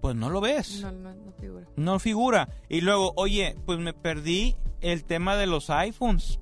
Pues 0.00 0.16
no 0.16 0.30
lo 0.30 0.40
ves. 0.40 0.80
No, 0.82 0.92
no, 0.92 1.14
no 1.14 1.32
figura. 1.32 1.66
No 1.76 1.98
figura. 1.98 2.48
Y 2.68 2.80
luego, 2.80 3.12
oye, 3.16 3.56
pues 3.66 3.78
me 3.78 3.92
perdí 3.92 4.56
el 4.80 5.04
tema 5.04 5.36
de 5.36 5.46
los 5.46 5.70
iPhones 5.70 6.40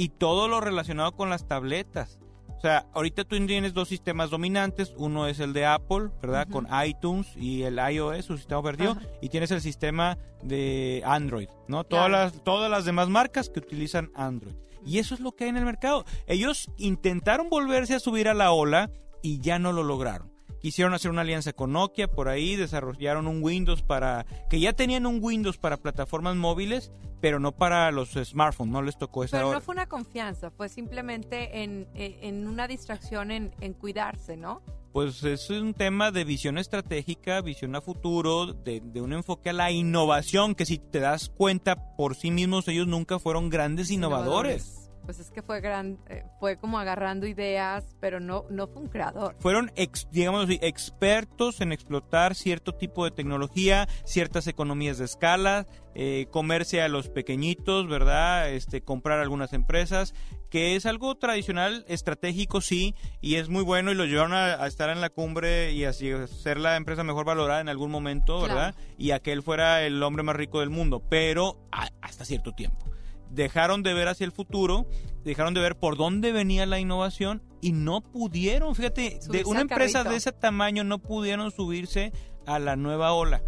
y 0.00 0.08
todo 0.08 0.48
lo 0.48 0.62
relacionado 0.62 1.12
con 1.12 1.28
las 1.28 1.46
tabletas. 1.46 2.18
O 2.56 2.60
sea, 2.62 2.86
ahorita 2.94 3.24
tú 3.24 3.36
tienes 3.46 3.74
dos 3.74 3.86
sistemas 3.88 4.30
dominantes. 4.30 4.94
Uno 4.96 5.26
es 5.26 5.40
el 5.40 5.52
de 5.52 5.66
Apple, 5.66 6.08
¿verdad? 6.22 6.48
Con 6.48 6.66
iTunes 6.86 7.36
y 7.36 7.64
el 7.64 7.78
iOS, 7.78 8.24
su 8.24 8.38
sistema 8.38 8.60
operativo. 8.60 8.92
Ajá. 8.92 9.02
Y 9.20 9.28
tienes 9.28 9.50
el 9.50 9.60
sistema 9.60 10.16
de 10.42 11.02
Android, 11.04 11.48
¿no? 11.68 11.84
Todas, 11.84 12.08
Claro. 12.08 12.24
las, 12.24 12.42
todas 12.44 12.70
las 12.70 12.86
demás 12.86 13.10
marcas 13.10 13.50
que 13.50 13.58
utilizan 13.60 14.10
Android. 14.14 14.54
Y 14.86 15.00
eso 15.00 15.14
es 15.14 15.20
lo 15.20 15.32
que 15.32 15.44
hay 15.44 15.50
en 15.50 15.58
el 15.58 15.66
mercado. 15.66 16.06
Ellos 16.26 16.70
intentaron 16.78 17.50
volverse 17.50 17.94
a 17.94 18.00
subir 18.00 18.26
a 18.26 18.32
la 18.32 18.52
ola 18.52 18.90
y 19.22 19.40
ya 19.40 19.58
no 19.58 19.70
lo 19.70 19.82
lograron. 19.82 20.29
Quisieron 20.60 20.92
hacer 20.94 21.10
una 21.10 21.22
alianza 21.22 21.52
con 21.52 21.72
Nokia, 21.72 22.08
por 22.08 22.28
ahí 22.28 22.54
desarrollaron 22.56 23.26
un 23.26 23.42
Windows 23.42 23.82
para... 23.82 24.26
que 24.48 24.60
ya 24.60 24.72
tenían 24.74 25.06
un 25.06 25.18
Windows 25.22 25.56
para 25.58 25.78
plataformas 25.78 26.36
móviles, 26.36 26.92
pero 27.20 27.40
no 27.40 27.52
para 27.52 27.90
los 27.90 28.10
smartphones, 28.12 28.72
no 28.72 28.82
les 28.82 28.98
tocó 28.98 29.24
esa 29.24 29.38
Pero 29.38 29.48
hora. 29.48 29.58
no 29.58 29.64
fue 29.64 29.72
una 29.74 29.86
confianza, 29.86 30.50
fue 30.50 30.68
simplemente 30.68 31.62
en, 31.62 31.88
en- 31.94 32.16
en 32.22 32.48
una 32.48 32.68
distracción 32.68 33.30
en, 33.30 33.54
en 33.60 33.72
cuidarse, 33.72 34.36
¿no? 34.36 34.62
Pues 34.92 35.22
es 35.22 35.48
un 35.50 35.72
tema 35.72 36.10
de 36.10 36.24
visión 36.24 36.58
estratégica, 36.58 37.40
visión 37.42 37.76
a 37.76 37.80
futuro, 37.80 38.46
de, 38.52 38.80
de 38.80 39.00
un 39.00 39.12
enfoque 39.12 39.50
a 39.50 39.52
la 39.52 39.70
innovación, 39.70 40.54
que 40.56 40.66
si 40.66 40.78
te 40.78 40.98
das 40.98 41.28
cuenta 41.28 41.94
por 41.96 42.16
sí 42.16 42.30
mismos 42.32 42.66
ellos 42.68 42.86
nunca 42.88 43.18
fueron 43.20 43.50
grandes 43.50 43.90
innovadores. 43.90 44.79
Pues 45.10 45.18
es 45.18 45.32
que 45.32 45.42
fue 45.42 45.60
gran, 45.60 45.98
eh, 46.08 46.22
fue 46.38 46.56
como 46.56 46.78
agarrando 46.78 47.26
ideas, 47.26 47.96
pero 47.98 48.20
no, 48.20 48.44
no 48.48 48.68
fue 48.68 48.82
un 48.82 48.88
creador. 48.88 49.34
Fueron, 49.40 49.72
ex- 49.74 50.06
digamos 50.12 50.44
así, 50.44 50.60
expertos 50.62 51.60
en 51.60 51.72
explotar 51.72 52.36
cierto 52.36 52.76
tipo 52.76 53.04
de 53.04 53.10
tecnología, 53.10 53.88
ciertas 54.04 54.46
economías 54.46 54.98
de 54.98 55.06
escala, 55.06 55.66
eh, 55.96 56.26
comerse 56.30 56.80
a 56.80 56.88
los 56.88 57.08
pequeñitos, 57.08 57.88
¿verdad? 57.88 58.50
Este, 58.50 58.82
comprar 58.82 59.18
algunas 59.18 59.52
empresas, 59.52 60.14
que 60.48 60.76
es 60.76 60.86
algo 60.86 61.16
tradicional, 61.16 61.84
estratégico, 61.88 62.60
sí, 62.60 62.94
y 63.20 63.34
es 63.34 63.48
muy 63.48 63.64
bueno 63.64 63.90
y 63.90 63.96
lo 63.96 64.04
llevaron 64.04 64.32
a, 64.32 64.62
a 64.62 64.66
estar 64.68 64.90
en 64.90 65.00
la 65.00 65.10
cumbre 65.10 65.72
y 65.72 65.86
así 65.86 66.08
ser 66.28 66.60
la 66.60 66.76
empresa 66.76 67.02
mejor 67.02 67.24
valorada 67.24 67.60
en 67.60 67.68
algún 67.68 67.90
momento, 67.90 68.40
¿verdad? 68.42 68.76
Y 68.96 69.10
a 69.10 69.18
que 69.18 69.32
él 69.32 69.42
fuera 69.42 69.82
el 69.82 70.00
hombre 70.04 70.22
más 70.22 70.36
rico 70.36 70.60
del 70.60 70.70
mundo, 70.70 71.02
pero 71.08 71.66
a- 71.72 71.88
hasta 72.00 72.24
cierto 72.24 72.52
tiempo 72.52 72.86
dejaron 73.30 73.82
de 73.82 73.94
ver 73.94 74.08
hacia 74.08 74.24
el 74.24 74.32
futuro, 74.32 74.88
dejaron 75.24 75.54
de 75.54 75.60
ver 75.60 75.76
por 75.76 75.96
dónde 75.96 76.32
venía 76.32 76.66
la 76.66 76.78
innovación 76.78 77.42
y 77.60 77.72
no 77.72 78.00
pudieron, 78.00 78.74
fíjate, 78.74 79.20
de 79.30 79.44
una 79.44 79.60
empresa 79.62 79.98
carrito. 79.98 80.10
de 80.10 80.16
ese 80.16 80.32
tamaño 80.32 80.84
no 80.84 80.98
pudieron 80.98 81.50
subirse 81.50 82.12
a 82.46 82.58
la 82.58 82.76
nueva 82.76 83.12
ola 83.12 83.42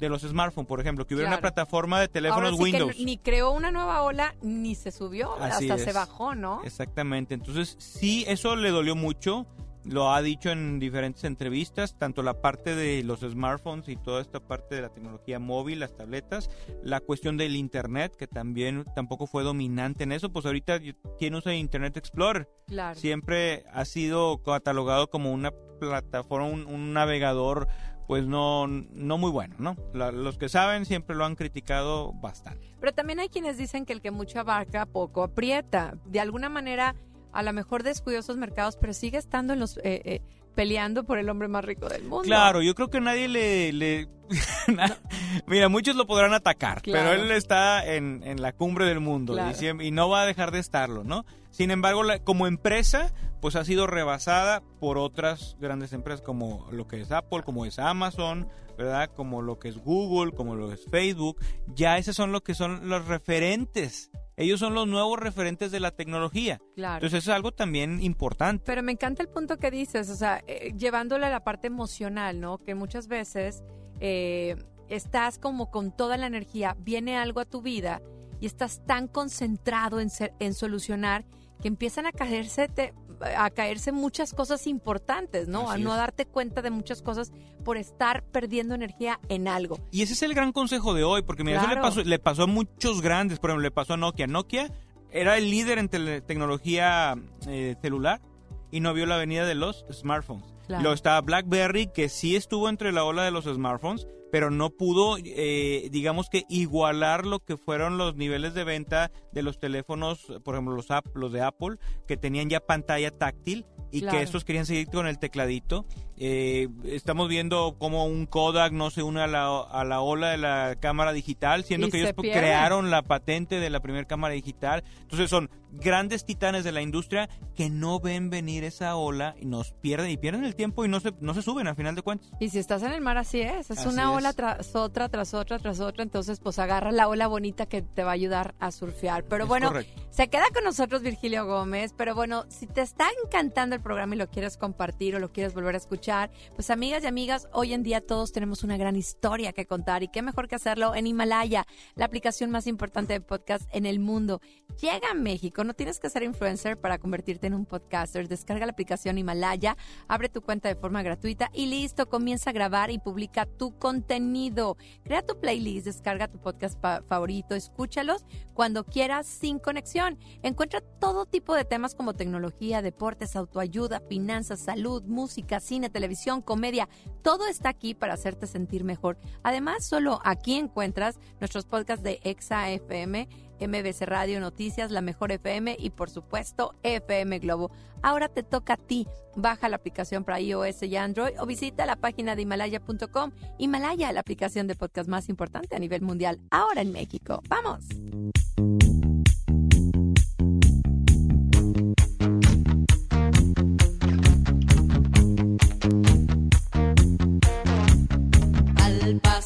de 0.00 0.08
los 0.08 0.22
smartphones, 0.22 0.66
por 0.66 0.80
ejemplo, 0.80 1.06
que 1.06 1.14
hubiera 1.14 1.28
una 1.30 1.40
plataforma 1.40 2.00
de 2.00 2.08
teléfonos 2.08 2.52
Ahora 2.52 2.56
sí 2.56 2.62
Windows. 2.62 2.96
que 2.96 3.04
ni 3.04 3.18
creó 3.18 3.52
una 3.52 3.70
nueva 3.70 4.02
ola, 4.02 4.34
ni 4.42 4.74
se 4.74 4.90
subió, 4.90 5.34
Así 5.34 5.70
hasta 5.70 5.84
se 5.84 5.92
bajó, 5.92 6.34
¿no? 6.34 6.62
Exactamente, 6.64 7.34
entonces 7.34 7.76
sí, 7.78 8.24
eso 8.26 8.56
le 8.56 8.70
dolió 8.70 8.96
mucho, 8.96 9.46
lo 9.84 10.12
ha 10.12 10.20
dicho 10.22 10.50
en 10.50 10.78
diferentes 10.78 11.24
entrevistas, 11.24 11.96
tanto 11.98 12.22
la 12.22 12.40
parte 12.40 12.74
de 12.74 13.02
los 13.02 13.20
smartphones 13.20 13.88
y 13.88 13.96
toda 13.96 14.20
esta 14.20 14.40
parte 14.40 14.74
de 14.74 14.82
la 14.82 14.90
tecnología 14.90 15.38
móvil, 15.38 15.80
las 15.80 15.96
tabletas, 15.96 16.50
la 16.82 17.00
cuestión 17.00 17.36
del 17.36 17.56
Internet, 17.56 18.14
que 18.16 18.26
también 18.26 18.84
tampoco 18.94 19.26
fue 19.26 19.42
dominante 19.42 20.04
en 20.04 20.12
eso, 20.12 20.30
pues 20.32 20.44
ahorita 20.46 20.78
tiene 21.18 21.38
uso 21.38 21.48
de 21.48 21.56
Internet 21.56 21.96
Explorer, 21.96 22.48
Claro. 22.66 22.98
siempre 22.98 23.64
ha 23.72 23.84
sido 23.84 24.42
catalogado 24.42 25.08
como 25.08 25.32
una 25.32 25.50
plataforma, 25.80 26.46
un, 26.46 26.66
un 26.66 26.92
navegador 26.92 27.66
pues 28.06 28.26
no, 28.26 28.66
no 28.66 29.18
muy 29.18 29.30
bueno, 29.30 29.54
¿no? 29.60 29.76
La- 29.94 30.10
los 30.10 30.36
que 30.36 30.48
saben 30.48 30.84
siempre 30.84 31.14
lo 31.14 31.24
han 31.24 31.36
criticado 31.36 32.12
bastante. 32.14 32.74
Pero 32.80 32.92
también 32.92 33.20
hay 33.20 33.28
quienes 33.28 33.56
dicen 33.56 33.86
que 33.86 33.92
el 33.92 34.00
que 34.00 34.10
mucho 34.10 34.40
abarca, 34.40 34.84
poco 34.84 35.22
aprieta. 35.22 35.94
De 36.06 36.18
alguna 36.18 36.48
manera, 36.48 36.96
a 37.32 37.42
lo 37.42 37.52
mejor 37.52 37.82
descuidó 37.82 38.18
esos 38.20 38.36
mercados, 38.36 38.76
pero 38.76 38.92
sigue 38.92 39.18
estando 39.18 39.52
en 39.52 39.60
los 39.60 39.76
eh, 39.78 40.02
eh, 40.04 40.20
peleando 40.54 41.04
por 41.04 41.18
el 41.18 41.28
hombre 41.28 41.48
más 41.48 41.64
rico 41.64 41.88
del 41.88 42.02
mundo. 42.02 42.22
Claro, 42.24 42.62
yo 42.62 42.74
creo 42.74 42.90
que 42.90 43.00
nadie 43.00 43.28
le... 43.28 43.72
le- 43.72 44.08
Mira, 45.46 45.68
muchos 45.68 45.96
lo 45.96 46.06
podrán 46.06 46.32
atacar, 46.34 46.82
Claro. 46.82 47.10
pero 47.10 47.22
él 47.22 47.30
está 47.32 47.84
en, 47.86 48.22
en 48.24 48.40
la 48.42 48.52
cumbre 48.52 48.84
del 48.86 49.00
mundo 49.00 49.32
Claro. 49.34 49.50
y, 49.50 49.54
siempre- 49.54 49.86
y 49.86 49.90
no 49.90 50.08
va 50.08 50.22
a 50.22 50.26
dejar 50.26 50.50
de 50.50 50.58
estarlo, 50.58 51.04
¿no? 51.04 51.24
Sin 51.50 51.70
embargo, 51.70 52.02
la- 52.02 52.20
como 52.20 52.46
empresa, 52.46 53.12
pues 53.40 53.56
ha 53.56 53.64
sido 53.64 53.86
rebasada 53.86 54.62
por 54.78 54.98
otras 54.98 55.56
grandes 55.60 55.92
empresas 55.92 56.22
como 56.22 56.66
lo 56.70 56.86
que 56.86 57.00
es 57.00 57.10
Apple, 57.10 57.42
como 57.42 57.66
es 57.66 57.78
Amazon, 57.78 58.48
¿verdad? 58.78 59.10
Como 59.14 59.42
lo 59.42 59.58
que 59.58 59.68
es 59.68 59.78
Google, 59.78 60.32
como 60.32 60.54
lo 60.54 60.72
es 60.72 60.84
Facebook. 60.90 61.38
Ya 61.74 61.98
esos 61.98 62.16
son 62.16 62.32
lo 62.32 62.42
que 62.42 62.54
son 62.54 62.88
los 62.88 63.06
referentes. 63.08 64.10
Ellos 64.36 64.58
son 64.60 64.72
los 64.72 64.86
nuevos 64.88 65.18
referentes 65.18 65.70
de 65.70 65.80
la 65.80 65.90
tecnología. 65.90 66.60
Claro. 66.74 66.94
Entonces 66.94 67.18
eso 67.24 67.30
es 67.30 67.34
algo 67.36 67.52
también 67.52 68.02
importante. 68.02 68.62
Pero 68.64 68.82
me 68.82 68.92
encanta 68.92 69.22
el 69.22 69.28
punto 69.28 69.58
que 69.58 69.70
dices, 69.70 70.08
o 70.08 70.14
sea, 70.16 70.42
eh, 70.46 70.72
llevándole 70.78 71.26
a 71.26 71.30
la 71.30 71.44
parte 71.44 71.66
emocional, 71.66 72.40
¿no? 72.40 72.56
Que 72.56 72.74
muchas 72.74 73.06
veces 73.06 73.62
eh, 74.00 74.56
estás 74.88 75.38
como 75.38 75.70
con 75.70 75.92
toda 75.94 76.16
la 76.16 76.26
energía, 76.26 76.76
viene 76.80 77.16
algo 77.16 77.40
a 77.40 77.44
tu 77.44 77.62
vida 77.62 78.00
y 78.40 78.46
estás 78.46 78.82
tan 78.86 79.06
concentrado 79.06 80.00
en, 80.00 80.10
ser- 80.10 80.32
en 80.40 80.54
solucionar 80.54 81.24
que 81.62 81.68
empiezan 81.68 82.06
a 82.06 82.12
caerse, 82.12 82.68
te- 82.68 82.94
a 83.36 83.50
caerse 83.50 83.92
muchas 83.92 84.32
cosas 84.32 84.66
importantes, 84.66 85.46
¿no? 85.46 85.70
Así 85.70 85.82
a 85.82 85.84
no 85.84 85.90
es. 85.92 85.96
darte 85.98 86.24
cuenta 86.24 86.62
de 86.62 86.70
muchas 86.70 87.02
cosas 87.02 87.30
por 87.64 87.76
estar 87.76 88.24
perdiendo 88.24 88.74
energía 88.74 89.20
en 89.28 89.46
algo. 89.46 89.78
Y 89.90 90.00
ese 90.02 90.14
es 90.14 90.22
el 90.22 90.32
gran 90.32 90.52
consejo 90.52 90.94
de 90.94 91.04
hoy, 91.04 91.20
porque 91.22 91.44
mira, 91.44 91.58
eso 91.58 91.66
Claro. 91.66 91.82
le 91.82 91.86
pasó, 91.88 92.02
le 92.02 92.18
pasó 92.18 92.42
a 92.44 92.46
muchos 92.46 93.02
grandes, 93.02 93.38
por 93.38 93.50
ejemplo, 93.50 93.62
le 93.64 93.70
pasó 93.70 93.92
a 93.92 93.96
Nokia. 93.98 94.26
Nokia 94.26 94.72
era 95.12 95.36
el 95.36 95.50
líder 95.50 95.76
en 95.78 95.88
tecnología 95.90 97.14
eh, 97.46 97.76
celular 97.82 98.22
y 98.70 98.80
no 98.80 98.94
vio 98.94 99.04
la 99.04 99.18
venida 99.18 99.44
de 99.44 99.54
los 99.54 99.84
smartphones. 99.92 100.49
Claro. 100.70 100.82
Luego 100.84 100.94
estaba 100.94 101.20
BlackBerry, 101.20 101.88
que 101.88 102.08
sí 102.08 102.36
estuvo 102.36 102.68
entre 102.68 102.92
la 102.92 103.02
ola 103.02 103.24
de 103.24 103.32
los 103.32 103.46
smartphones, 103.46 104.06
pero 104.30 104.52
no 104.52 104.70
pudo, 104.70 105.16
eh, 105.18 105.88
digamos 105.90 106.28
que, 106.30 106.44
igualar 106.48 107.26
lo 107.26 107.40
que 107.40 107.56
fueron 107.56 107.98
los 107.98 108.14
niveles 108.14 108.54
de 108.54 108.62
venta 108.62 109.10
de 109.32 109.42
los 109.42 109.58
teléfonos, 109.58 110.32
por 110.44 110.54
ejemplo, 110.54 110.76
los, 110.76 111.32
de 111.32 111.42
Apple, 111.42 111.78
que 112.06 112.16
tenían 112.16 112.48
ya 112.48 112.60
pantalla 112.60 113.10
táctil 113.10 113.66
y 113.90 114.02
Claro. 114.02 114.18
que 114.18 114.22
estos 114.22 114.44
querían 114.44 114.64
seguir 114.64 114.86
con 114.86 115.08
el 115.08 115.18
tecladito. 115.18 115.86
Eh, 116.22 116.68
estamos 116.84 117.30
viendo 117.30 117.76
como 117.78 118.04
un 118.04 118.26
Kodak 118.26 118.72
no 118.72 118.90
se 118.90 119.02
une 119.02 119.22
a 119.22 119.26
la, 119.26 119.60
a 119.62 119.84
la 119.84 120.02
ola 120.02 120.28
de 120.28 120.36
la 120.36 120.76
cámara 120.78 121.12
digital, 121.14 121.64
siendo 121.64 121.86
Y 121.86 121.90
que 121.90 122.00
ellos 122.02 122.12
pierde. 122.12 122.38
crearon 122.38 122.90
la 122.90 123.00
patente 123.00 123.58
de 123.58 123.70
la 123.70 123.80
primera 123.80 124.04
cámara 124.06 124.34
digital. 124.34 124.84
Entonces 125.00 125.30
son 125.30 125.48
grandes 125.72 126.26
titanes 126.26 126.62
de 126.64 126.72
la 126.72 126.82
industria 126.82 127.30
que 127.54 127.70
no 127.70 128.00
ven 128.00 128.28
venir 128.28 128.64
esa 128.64 128.96
ola 128.96 129.34
y 129.40 129.46
nos 129.46 129.72
pierden 129.72 130.10
y 130.10 130.16
pierden 130.18 130.44
el 130.44 130.56
tiempo 130.56 130.84
y 130.84 130.88
no 130.88 131.00
se, 131.00 131.14
no 131.20 131.32
se 131.32 131.40
suben 131.42 131.68
al 131.68 131.76
final 131.76 131.94
de 131.94 132.02
cuentas. 132.02 132.28
Y 132.38 132.50
si 132.50 132.58
estás 132.58 132.82
en 132.82 132.92
el 132.92 133.00
mar, 133.00 133.16
así 133.16 133.40
es. 133.40 133.70
Es 133.70 133.78
Así 133.78 133.88
una 133.88 134.02
es. 134.02 134.08
ola 134.18 134.32
tras 134.34 134.76
otra, 134.76 135.08
tras 135.08 135.32
otra, 135.32 135.58
tras 135.58 135.80
otra. 135.80 136.02
Entonces, 136.02 136.38
pues 136.40 136.58
agarra 136.58 136.92
la 136.92 137.08
ola 137.08 137.28
bonita 137.28 137.64
que 137.64 137.80
te 137.80 138.04
va 138.04 138.10
a 138.10 138.14
ayudar 138.14 138.54
a 138.60 138.72
surfear. 138.72 139.24
Pero 139.24 139.44
Es 139.44 139.48
bueno, 139.48 139.68
correcto. 139.68 140.02
se 140.10 140.28
queda 140.28 140.44
con 140.52 140.64
nosotros 140.64 141.00
Virgilio 141.00 141.46
Gómez. 141.46 141.94
Pero 141.96 142.14
bueno, 142.14 142.44
si 142.48 142.66
te 142.66 142.82
está 142.82 143.06
encantando 143.24 143.74
el 143.74 143.80
programa 143.80 144.16
y 144.16 144.18
lo 144.18 144.28
quieres 144.28 144.58
compartir 144.58 145.16
o 145.16 145.18
lo 145.18 145.32
quieres 145.32 145.54
volver 145.54 145.76
a 145.76 145.78
escuchar, 145.78 146.09
pues 146.54 146.70
amigas 146.70 147.04
y 147.04 147.06
amigas, 147.06 147.48
hoy 147.52 147.72
en 147.72 147.84
día 147.84 148.00
todos 148.00 148.32
tenemos 148.32 148.64
una 148.64 148.76
gran 148.76 148.96
historia 148.96 149.52
que 149.52 149.66
contar. 149.66 150.02
Y 150.02 150.08
qué 150.08 150.22
mejor 150.22 150.48
que 150.48 150.56
hacerlo 150.56 150.94
en 150.94 151.06
Himalaya, 151.06 151.66
la 151.94 152.04
aplicación 152.04 152.50
más 152.50 152.66
importante 152.66 153.12
de 153.12 153.20
podcast 153.20 153.68
en 153.72 153.86
el 153.86 154.00
mundo. 154.00 154.40
Llega 154.80 155.10
a 155.10 155.14
México, 155.14 155.62
no 155.62 155.74
tienes 155.74 156.00
que 156.00 156.10
ser 156.10 156.24
influencer 156.24 156.80
para 156.80 156.98
convertirte 156.98 157.46
en 157.46 157.54
un 157.54 157.64
podcaster. 157.64 158.26
Descarga 158.26 158.66
la 158.66 158.72
aplicación 158.72 159.18
Himalaya, 159.18 159.76
abre 160.08 160.28
tu 160.28 160.42
cuenta 160.42 160.68
de 160.68 160.74
forma 160.74 161.02
gratuita 161.02 161.48
y 161.52 161.66
listo, 161.66 162.08
comienza 162.08 162.50
a 162.50 162.54
grabar 162.54 162.90
y 162.90 162.98
publica 162.98 163.46
tu 163.46 163.78
contenido. 163.78 164.76
Crea 165.04 165.22
tu 165.22 165.38
playlist, 165.38 165.86
descarga 165.86 166.26
tu 166.26 166.40
podcast 166.40 166.80
favorito, 167.06 167.54
escúchalos 167.54 168.24
cuando 168.54 168.84
quieras 168.84 169.26
sin 169.26 169.58
conexión. 169.60 170.18
Encuentra 170.42 170.80
todo 170.80 171.24
tipo 171.24 171.54
de 171.54 171.64
temas 171.64 171.94
como 171.94 172.14
tecnología, 172.14 172.82
deportes, 172.82 173.36
autoayuda, 173.36 174.00
finanzas, 174.08 174.60
salud, 174.60 175.04
música, 175.04 175.60
cine, 175.60 175.88
televisión, 175.88 175.99
comedia. 176.44 176.88
Todo 177.22 177.46
está 177.46 177.68
aquí 177.68 177.94
para 177.94 178.14
hacerte 178.14 178.46
sentir 178.46 178.84
mejor. 178.84 179.18
Además, 179.42 179.86
solo 179.86 180.20
aquí 180.24 180.54
encuentras 180.54 181.18
nuestros 181.40 181.64
podcasts 181.64 182.02
de 182.02 182.20
Exa 182.22 182.70
FM, 182.70 183.28
MBC 183.60 184.02
Radio 184.02 184.40
Noticias, 184.40 184.90
La 184.90 185.00
Mejor 185.00 185.32
FM 185.32 185.76
y 185.78 185.90
por 185.90 186.10
supuesto 186.10 186.74
FM 186.82 187.38
Globo. 187.40 187.70
Ahora 188.02 188.28
te 188.28 188.42
toca 188.42 188.74
a 188.74 188.76
ti. 188.76 189.06
Baja 189.36 189.68
la 189.68 189.76
aplicación 189.76 190.24
para 190.24 190.40
iOS 190.40 190.82
y 190.84 190.96
Android 190.96 191.34
o 191.38 191.46
visita 191.46 191.86
la 191.86 191.96
página 191.96 192.34
de 192.34 192.42
himalaya.com. 192.42 193.32
Himalaya, 193.58 194.12
la 194.12 194.20
aplicación 194.20 194.66
de 194.66 194.74
podcast 194.74 195.08
más 195.08 195.28
importante 195.28 195.76
a 195.76 195.78
nivel 195.78 196.02
mundial, 196.02 196.40
ahora 196.50 196.80
en 196.80 196.92
México. 196.92 197.42
¡Vamos! 197.48 197.84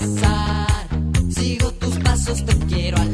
Al 0.00 0.08
pasar, 0.08 0.88
sigo 1.30 1.70
tus 1.72 1.96
pasos, 1.98 2.44
te 2.44 2.56
quiero 2.66 2.96
alcanzar 2.96 3.13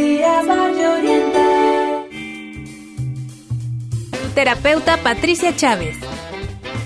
Terapeuta 4.33 4.97
Patricia 4.97 5.55
Chávez. 5.55 5.97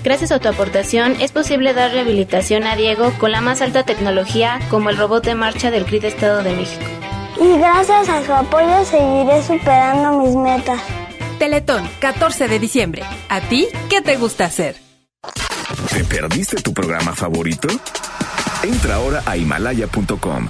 Gracias 0.04 0.32
a 0.32 0.40
tu 0.40 0.48
aportación 0.48 1.16
es 1.20 1.32
posible 1.32 1.74
dar 1.74 1.92
rehabilitación 1.92 2.66
a 2.66 2.76
Diego 2.76 3.12
con 3.18 3.32
la 3.32 3.42
más 3.42 3.62
alta 3.62 3.84
tecnología 3.84 4.60
como 4.70 4.90
el 4.90 4.98
robot 4.98 5.26
de 5.26 5.36
marcha 5.36 5.72
del 5.72 5.86
CRID 5.86 6.06
Estado 6.06 6.44
de 6.44 6.54
México. 6.54 6.86
Y 7.42 7.58
gracias 7.58 8.08
a 8.10 8.24
su 8.24 8.34
apoyo 8.34 8.86
seguiré 8.86 9.42
superando 9.44 10.20
mis 10.20 10.36
metas. 10.36 10.82
Teletón, 11.40 11.88
14 12.00 12.48
de 12.48 12.60
diciembre. 12.60 13.04
¿A 13.30 13.42
ti 13.42 13.68
qué 13.90 14.02
te 14.02 14.16
gusta 14.16 14.46
hacer? 14.46 14.76
¿Te 15.92 16.04
perdiste 16.04 16.62
tu 16.62 16.74
programa 16.74 17.14
favorito? 17.14 17.68
Entra 18.64 18.96
ahora 18.96 19.24
a 19.26 19.38
himalaya.com 19.38 20.50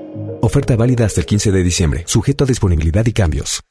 Oferta 0.41 0.75
válida 0.75 1.05
hasta 1.05 1.21
el 1.21 1.25
15 1.27 1.51
de 1.51 1.63
diciembre, 1.63 2.03
sujeto 2.07 2.43
a 2.43 2.47
disponibilidad 2.47 3.05
y 3.05 3.13
cambios. 3.13 3.61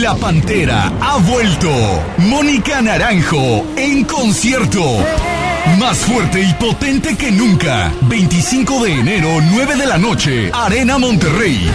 La 0.00 0.14
Pantera 0.14 0.92
ha 1.00 1.16
vuelto. 1.18 1.70
Mónica 2.18 2.82
Naranjo 2.82 3.64
en 3.76 4.04
concierto. 4.04 4.82
Más 5.78 5.98
fuerte 5.98 6.42
y 6.42 6.52
potente 6.54 7.16
que 7.16 7.32
nunca. 7.32 7.92
25 8.02 8.84
de 8.84 8.92
enero, 8.92 9.28
9 9.52 9.76
de 9.76 9.86
la 9.86 9.98
noche. 9.98 10.50
Arena 10.52 10.98
Monterrey. 10.98 11.70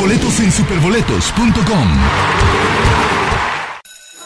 Boletos 0.00 0.40
en 0.40 0.50
superboletos.com. 0.50 1.88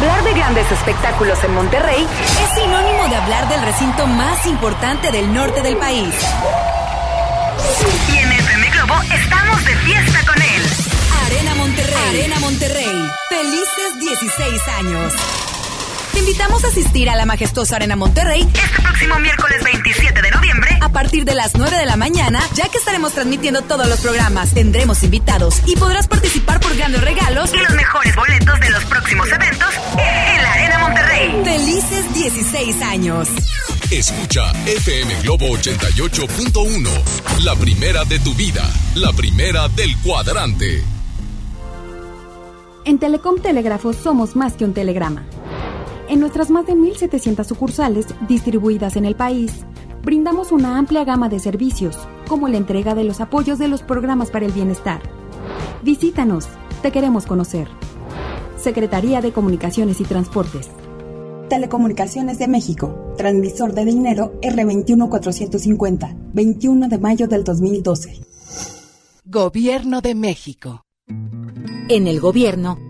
Hablar 0.00 0.24
de 0.24 0.32
grandes 0.32 0.72
espectáculos 0.72 1.44
en 1.44 1.52
Monterrey 1.52 2.02
es 2.02 2.62
sinónimo 2.62 3.06
de 3.10 3.16
hablar 3.16 3.46
del 3.50 3.60
recinto 3.60 4.06
más 4.06 4.46
importante 4.46 5.12
del 5.12 5.30
norte 5.34 5.60
del 5.60 5.76
país. 5.76 6.14
Y 8.10 8.16
en 8.16 8.32
FM 8.32 8.70
Globo 8.70 8.94
estamos 9.14 9.62
de 9.62 9.76
fiesta 9.76 10.20
con 10.24 10.40
él. 10.40 10.62
Arena 11.26 11.54
Monterrey. 11.54 12.08
Arena 12.08 12.40
Monterrey. 12.40 13.10
Felices 13.28 13.98
16 13.98 14.68
años. 14.78 15.49
Te 16.12 16.18
invitamos 16.18 16.64
a 16.64 16.68
asistir 16.68 17.08
a 17.08 17.16
la 17.16 17.24
majestuosa 17.24 17.76
Arena 17.76 17.94
Monterrey 17.94 18.40
este 18.42 18.82
próximo 18.82 19.18
miércoles 19.20 19.62
27 19.62 20.22
de 20.22 20.30
noviembre 20.30 20.78
a 20.80 20.88
partir 20.88 21.24
de 21.24 21.34
las 21.34 21.54
9 21.56 21.76
de 21.76 21.86
la 21.86 21.96
mañana, 21.96 22.40
ya 22.54 22.68
que 22.68 22.78
estaremos 22.78 23.12
transmitiendo 23.12 23.62
todos 23.62 23.88
los 23.88 24.00
programas. 24.00 24.52
Tendremos 24.52 25.02
invitados 25.02 25.62
y 25.66 25.76
podrás 25.76 26.08
participar 26.08 26.58
por 26.60 26.76
grandes 26.76 27.02
regalos 27.02 27.52
y 27.54 27.58
los 27.58 27.74
mejores 27.74 28.14
boletos 28.16 28.60
de 28.60 28.70
los 28.70 28.84
próximos 28.86 29.28
eventos 29.30 29.68
en 29.92 30.42
la 30.42 30.52
Arena 30.52 30.78
Monterrey. 30.78 31.42
Felices 31.44 32.14
16 32.14 32.82
años. 32.82 33.28
Escucha 33.90 34.50
FM 34.66 35.20
Globo 35.22 35.46
88.1, 35.48 37.42
la 37.44 37.54
primera 37.56 38.04
de 38.04 38.18
tu 38.20 38.34
vida, 38.34 38.68
la 38.94 39.12
primera 39.12 39.68
del 39.68 39.96
cuadrante. 39.98 40.82
En 42.84 42.98
Telecom 42.98 43.40
Telégrafo 43.40 43.92
somos 43.92 44.36
más 44.36 44.54
que 44.54 44.64
un 44.64 44.74
telegrama. 44.74 45.24
En 46.10 46.18
nuestras 46.18 46.50
más 46.50 46.66
de 46.66 46.74
1.700 46.74 47.44
sucursales 47.44 48.06
distribuidas 48.26 48.96
en 48.96 49.04
el 49.04 49.14
país, 49.14 49.52
brindamos 50.02 50.50
una 50.50 50.76
amplia 50.76 51.04
gama 51.04 51.28
de 51.28 51.38
servicios, 51.38 51.96
como 52.26 52.48
la 52.48 52.56
entrega 52.56 52.96
de 52.96 53.04
los 53.04 53.20
apoyos 53.20 53.60
de 53.60 53.68
los 53.68 53.82
programas 53.82 54.32
para 54.32 54.44
el 54.44 54.50
bienestar. 54.50 55.00
Visítanos, 55.84 56.48
te 56.82 56.90
queremos 56.90 57.26
conocer. 57.26 57.68
Secretaría 58.56 59.20
de 59.20 59.30
Comunicaciones 59.30 60.00
y 60.00 60.04
Transportes. 60.04 60.68
Telecomunicaciones 61.48 62.40
de 62.40 62.48
México, 62.48 63.14
transmisor 63.16 63.72
de 63.72 63.84
dinero 63.84 64.32
R21450, 64.42 66.16
21 66.32 66.88
de 66.88 66.98
mayo 66.98 67.28
del 67.28 67.44
2012. 67.44 68.20
Gobierno 69.26 70.00
de 70.00 70.16
México. 70.16 70.86
En 71.88 72.08
el 72.08 72.18
gobierno 72.18 72.89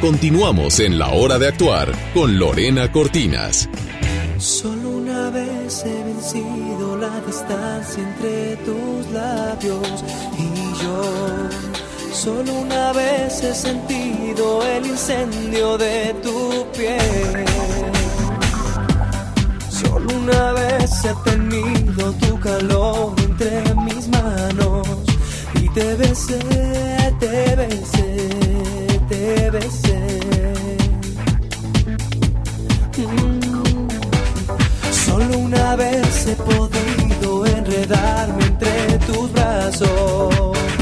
Continuamos 0.00 0.80
en 0.80 0.98
la 0.98 1.10
hora 1.10 1.38
de 1.38 1.48
actuar 1.48 1.92
con 2.14 2.38
Lorena 2.38 2.90
Cortinas. 2.90 3.68
Solo 4.38 4.92
una 4.92 5.28
vez 5.28 5.84
he 5.84 6.04
vencido 6.04 6.96
la 6.96 7.20
distancia 7.20 8.02
entre 8.02 8.56
tus 8.64 9.06
labios 9.12 10.02
y 10.38 10.82
yo. 10.82 11.02
Solo 12.14 12.50
una 12.50 12.94
vez 12.94 13.44
he 13.44 13.54
sentido 13.54 14.62
el 14.66 14.86
incendio 14.86 15.76
de 15.76 16.14
tu 16.22 16.66
piel. 16.72 17.44
Solo 19.68 20.16
una 20.16 20.52
vez 20.52 21.04
he 21.04 21.30
tenido 21.30 22.10
tu 22.14 22.40
calor 22.40 23.14
entre 23.18 23.74
mis 23.84 24.08
manos 24.08 24.88
y 25.60 25.68
te 25.68 25.94
besé, 25.96 26.38
te 27.20 27.54
besé, 27.54 28.39
te 29.10 29.50
besé. 29.50 29.98
Mm. 32.96 33.88
Solo 35.04 35.38
una 35.38 35.76
vez 35.76 36.26
he 36.28 36.36
podido 36.36 37.44
enredarme 37.46 38.44
entre 38.46 38.98
tus 39.06 39.32
brazos. 39.32 40.79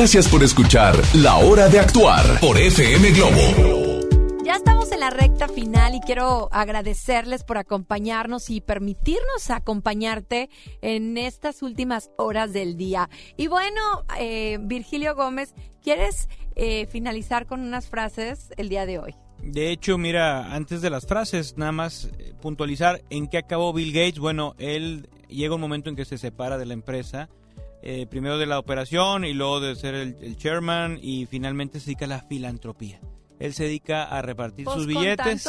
Gracias 0.00 0.28
por 0.28 0.42
escuchar 0.42 0.94
La 1.12 1.36
Hora 1.36 1.68
de 1.68 1.78
Actuar 1.78 2.40
por 2.40 2.56
FM 2.56 3.10
Globo. 3.10 4.00
Ya 4.42 4.54
estamos 4.54 4.90
en 4.92 5.00
la 5.00 5.10
recta 5.10 5.46
final 5.46 5.94
y 5.94 6.00
quiero 6.00 6.48
agradecerles 6.52 7.44
por 7.44 7.58
acompañarnos 7.58 8.48
y 8.48 8.62
permitirnos 8.62 9.50
acompañarte 9.50 10.48
en 10.80 11.18
estas 11.18 11.60
últimas 11.60 12.10
horas 12.16 12.54
del 12.54 12.78
día. 12.78 13.10
Y 13.36 13.48
bueno, 13.48 14.06
eh, 14.18 14.56
Virgilio 14.62 15.14
Gómez, 15.14 15.54
¿quieres 15.82 16.30
eh, 16.56 16.86
finalizar 16.86 17.44
con 17.44 17.60
unas 17.60 17.86
frases 17.86 18.54
el 18.56 18.70
día 18.70 18.86
de 18.86 19.00
hoy? 19.00 19.14
De 19.42 19.70
hecho, 19.70 19.98
mira, 19.98 20.54
antes 20.54 20.80
de 20.80 20.88
las 20.88 21.06
frases, 21.06 21.58
nada 21.58 21.72
más 21.72 22.08
eh, 22.18 22.32
puntualizar 22.40 23.02
en 23.10 23.28
qué 23.28 23.36
acabó 23.36 23.74
Bill 23.74 23.92
Gates. 23.92 24.18
Bueno, 24.18 24.54
él 24.56 25.10
llega 25.28 25.54
un 25.54 25.60
momento 25.60 25.90
en 25.90 25.96
que 25.96 26.06
se 26.06 26.16
separa 26.16 26.56
de 26.56 26.64
la 26.64 26.72
empresa, 26.72 27.28
eh, 27.82 28.06
primero 28.06 28.38
de 28.38 28.46
la 28.46 28.58
operación 28.58 29.24
y 29.24 29.32
luego 29.32 29.60
de 29.60 29.74
ser 29.76 29.94
el, 29.94 30.16
el 30.20 30.36
chairman 30.36 30.98
y 31.00 31.26
finalmente 31.26 31.80
se 31.80 31.86
dedica 31.86 32.04
a 32.04 32.08
la 32.08 32.22
filantropía. 32.22 33.00
Él 33.40 33.54
se 33.54 33.64
dedica 33.64 34.04
a 34.04 34.20
repartir 34.20 34.66
Pues 34.66 34.76
sus 34.76 34.86
billetes 34.86 35.48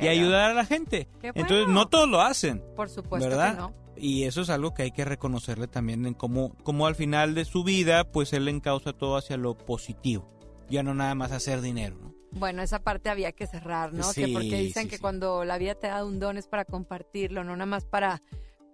y 0.00 0.06
ayudar 0.06 0.52
a 0.52 0.54
la 0.54 0.64
gente. 0.64 1.08
Entonces, 1.22 1.66
no 1.66 1.88
todos 1.88 2.08
lo 2.08 2.22
hacen. 2.22 2.62
Por 2.76 2.88
supuesto 2.88 3.28
¿verdad? 3.28 3.54
que 3.54 3.60
no. 3.60 3.74
Y 3.96 4.24
eso 4.24 4.42
es 4.42 4.50
algo 4.50 4.72
que 4.74 4.84
hay 4.84 4.92
que 4.92 5.04
reconocerle 5.04 5.66
también 5.66 6.06
en 6.06 6.14
cómo, 6.14 6.56
cómo 6.62 6.86
al 6.86 6.94
final 6.94 7.34
de 7.34 7.44
su 7.44 7.64
vida, 7.64 8.04
pues 8.04 8.32
él 8.32 8.48
encausa 8.48 8.92
todo 8.92 9.16
hacia 9.16 9.36
lo 9.36 9.56
positivo. 9.58 10.30
Ya 10.70 10.84
no 10.84 10.94
nada 10.94 11.14
más 11.14 11.32
hacer 11.32 11.60
dinero, 11.60 11.96
¿no? 12.00 12.14
Bueno, 12.30 12.62
esa 12.62 12.78
parte 12.78 13.10
había 13.10 13.32
que 13.32 13.46
cerrar, 13.46 13.92
¿no? 13.92 14.10
que 14.14 14.28
porque 14.28 14.56
dicen 14.56 14.84
sí, 14.84 14.88
que 14.88 14.96
sí. 14.96 15.02
cuando 15.02 15.44
la 15.44 15.58
vida 15.58 15.74
te 15.74 15.88
da 15.88 16.02
un 16.02 16.18
don 16.18 16.38
es 16.38 16.46
para 16.46 16.64
compartirlo, 16.64 17.44
no 17.44 17.54
nada 17.54 17.66
más 17.66 17.84
para 17.84 18.22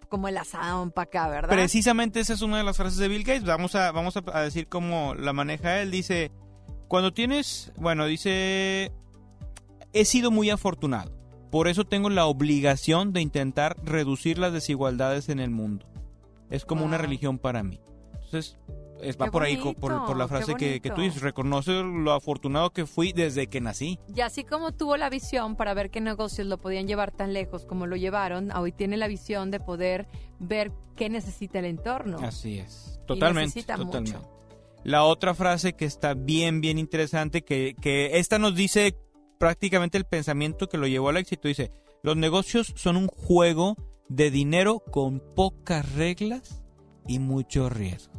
como 0.09 0.27
el 0.27 0.37
asadón 0.37 0.91
para 0.91 1.03
acá, 1.03 1.27
¿verdad? 1.29 1.49
Precisamente 1.49 2.19
esa 2.19 2.33
es 2.33 2.41
una 2.41 2.57
de 2.57 2.63
las 2.63 2.75
frases 2.77 2.97
de 2.97 3.07
Bill 3.07 3.23
Gates. 3.23 3.45
Vamos 3.45 3.75
a, 3.75 3.91
vamos 3.91 4.15
a 4.17 4.41
decir 4.41 4.67
cómo 4.67 5.15
la 5.15 5.31
maneja 5.33 5.81
él. 5.81 5.91
Dice, 5.91 6.31
cuando 6.87 7.13
tienes, 7.13 7.71
bueno, 7.77 8.05
dice, 8.05 8.91
he 9.93 10.05
sido 10.05 10.31
muy 10.31 10.49
afortunado. 10.49 11.11
Por 11.51 11.67
eso 11.67 11.85
tengo 11.85 12.09
la 12.09 12.25
obligación 12.25 13.13
de 13.13 13.21
intentar 13.21 13.75
reducir 13.83 14.37
las 14.37 14.53
desigualdades 14.53 15.29
en 15.29 15.39
el 15.39 15.49
mundo. 15.49 15.85
Es 16.49 16.65
como 16.65 16.85
una 16.85 16.97
Wow. 16.97 17.05
religión 17.05 17.37
para 17.39 17.63
mí. 17.63 17.79
Entonces, 18.13 18.57
es, 19.01 19.17
va 19.17 19.25
Qué 19.25 19.31
por 19.31 19.43
ahí 19.43 19.57
por, 19.57 19.75
por 20.05 20.17
la 20.17 20.27
frase 20.27 20.55
que, 20.55 20.81
que 20.81 20.89
tú 20.89 21.01
dices. 21.01 21.21
Reconoce 21.21 21.71
lo 21.83 22.13
afortunado 22.13 22.71
que 22.71 22.85
fui 22.85 23.13
desde 23.13 23.47
que 23.47 23.61
nací. 23.61 23.99
Y 24.13 24.21
así 24.21 24.43
como 24.43 24.71
tuvo 24.71 24.97
la 24.97 25.09
visión 25.09 25.55
para 25.55 25.73
ver 25.73 25.89
qué 25.89 26.01
negocios 26.01 26.47
lo 26.47 26.57
podían 26.57 26.87
llevar 26.87 27.11
tan 27.11 27.33
lejos 27.33 27.65
como 27.65 27.87
lo 27.87 27.95
llevaron, 27.95 28.51
hoy 28.51 28.71
tiene 28.71 28.97
la 28.97 29.07
visión 29.07 29.51
de 29.51 29.59
poder 29.59 30.07
ver 30.39 30.71
qué 30.95 31.09
necesita 31.09 31.59
el 31.59 31.65
entorno. 31.65 32.17
Así 32.19 32.59
es. 32.59 32.99
Totalmente. 33.05 33.47
necesita 33.47 33.75
totalmente. 33.75 34.17
mucho. 34.17 34.39
La 34.83 35.03
otra 35.03 35.33
frase 35.33 35.73
que 35.73 35.85
está 35.85 36.13
bien, 36.13 36.61
bien 36.61 36.77
interesante, 36.77 37.43
que, 37.43 37.75
que 37.81 38.17
esta 38.19 38.39
nos 38.39 38.55
dice 38.55 38.95
prácticamente 39.37 39.97
el 39.97 40.05
pensamiento 40.05 40.69
que 40.69 40.77
lo 40.77 40.87
llevó 40.87 41.09
al 41.09 41.17
éxito. 41.17 41.47
Dice, 41.47 41.71
los 42.03 42.15
negocios 42.15 42.73
son 42.75 42.95
un 42.97 43.07
juego 43.07 43.75
de 44.07 44.31
dinero 44.31 44.79
con 44.79 45.21
pocas 45.35 45.93
reglas 45.93 46.63
y 47.07 47.19
mucho 47.19 47.69
riesgo. 47.69 48.18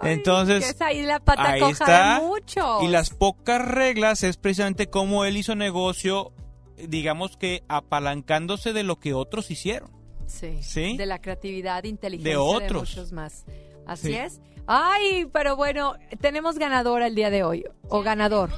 Ay, 0.00 0.12
Entonces, 0.12 0.68
es 0.70 0.80
ahí 0.80 1.02
la 1.02 1.20
pata 1.20 1.50
ahí 1.52 1.60
coja 1.60 1.72
está. 1.72 2.14
de 2.20 2.26
muchos. 2.26 2.82
Y 2.82 2.88
las 2.88 3.10
pocas 3.10 3.60
reglas 3.66 4.22
es 4.22 4.36
precisamente 4.36 4.88
cómo 4.88 5.24
él 5.24 5.36
hizo 5.36 5.54
negocio, 5.54 6.32
digamos 6.76 7.36
que 7.36 7.62
apalancándose 7.68 8.72
de 8.72 8.82
lo 8.82 8.98
que 8.98 9.14
otros 9.14 9.50
hicieron. 9.50 9.90
Sí, 10.26 10.62
¿Sí? 10.62 10.96
De 10.96 11.06
la 11.06 11.20
creatividad, 11.20 11.84
inteligencia 11.84 12.30
De 12.32 12.36
otros. 12.36 12.90
muchos 12.90 13.12
más. 13.12 13.44
Así 13.86 14.08
Sí. 14.08 14.14
es. 14.14 14.40
Ay, 14.66 15.26
pero 15.32 15.56
bueno, 15.56 15.94
tenemos 16.20 16.58
ganadora 16.58 17.06
el 17.06 17.14
día 17.14 17.28
de 17.28 17.44
hoy. 17.44 17.64
O 17.88 18.02
ganador. 18.02 18.50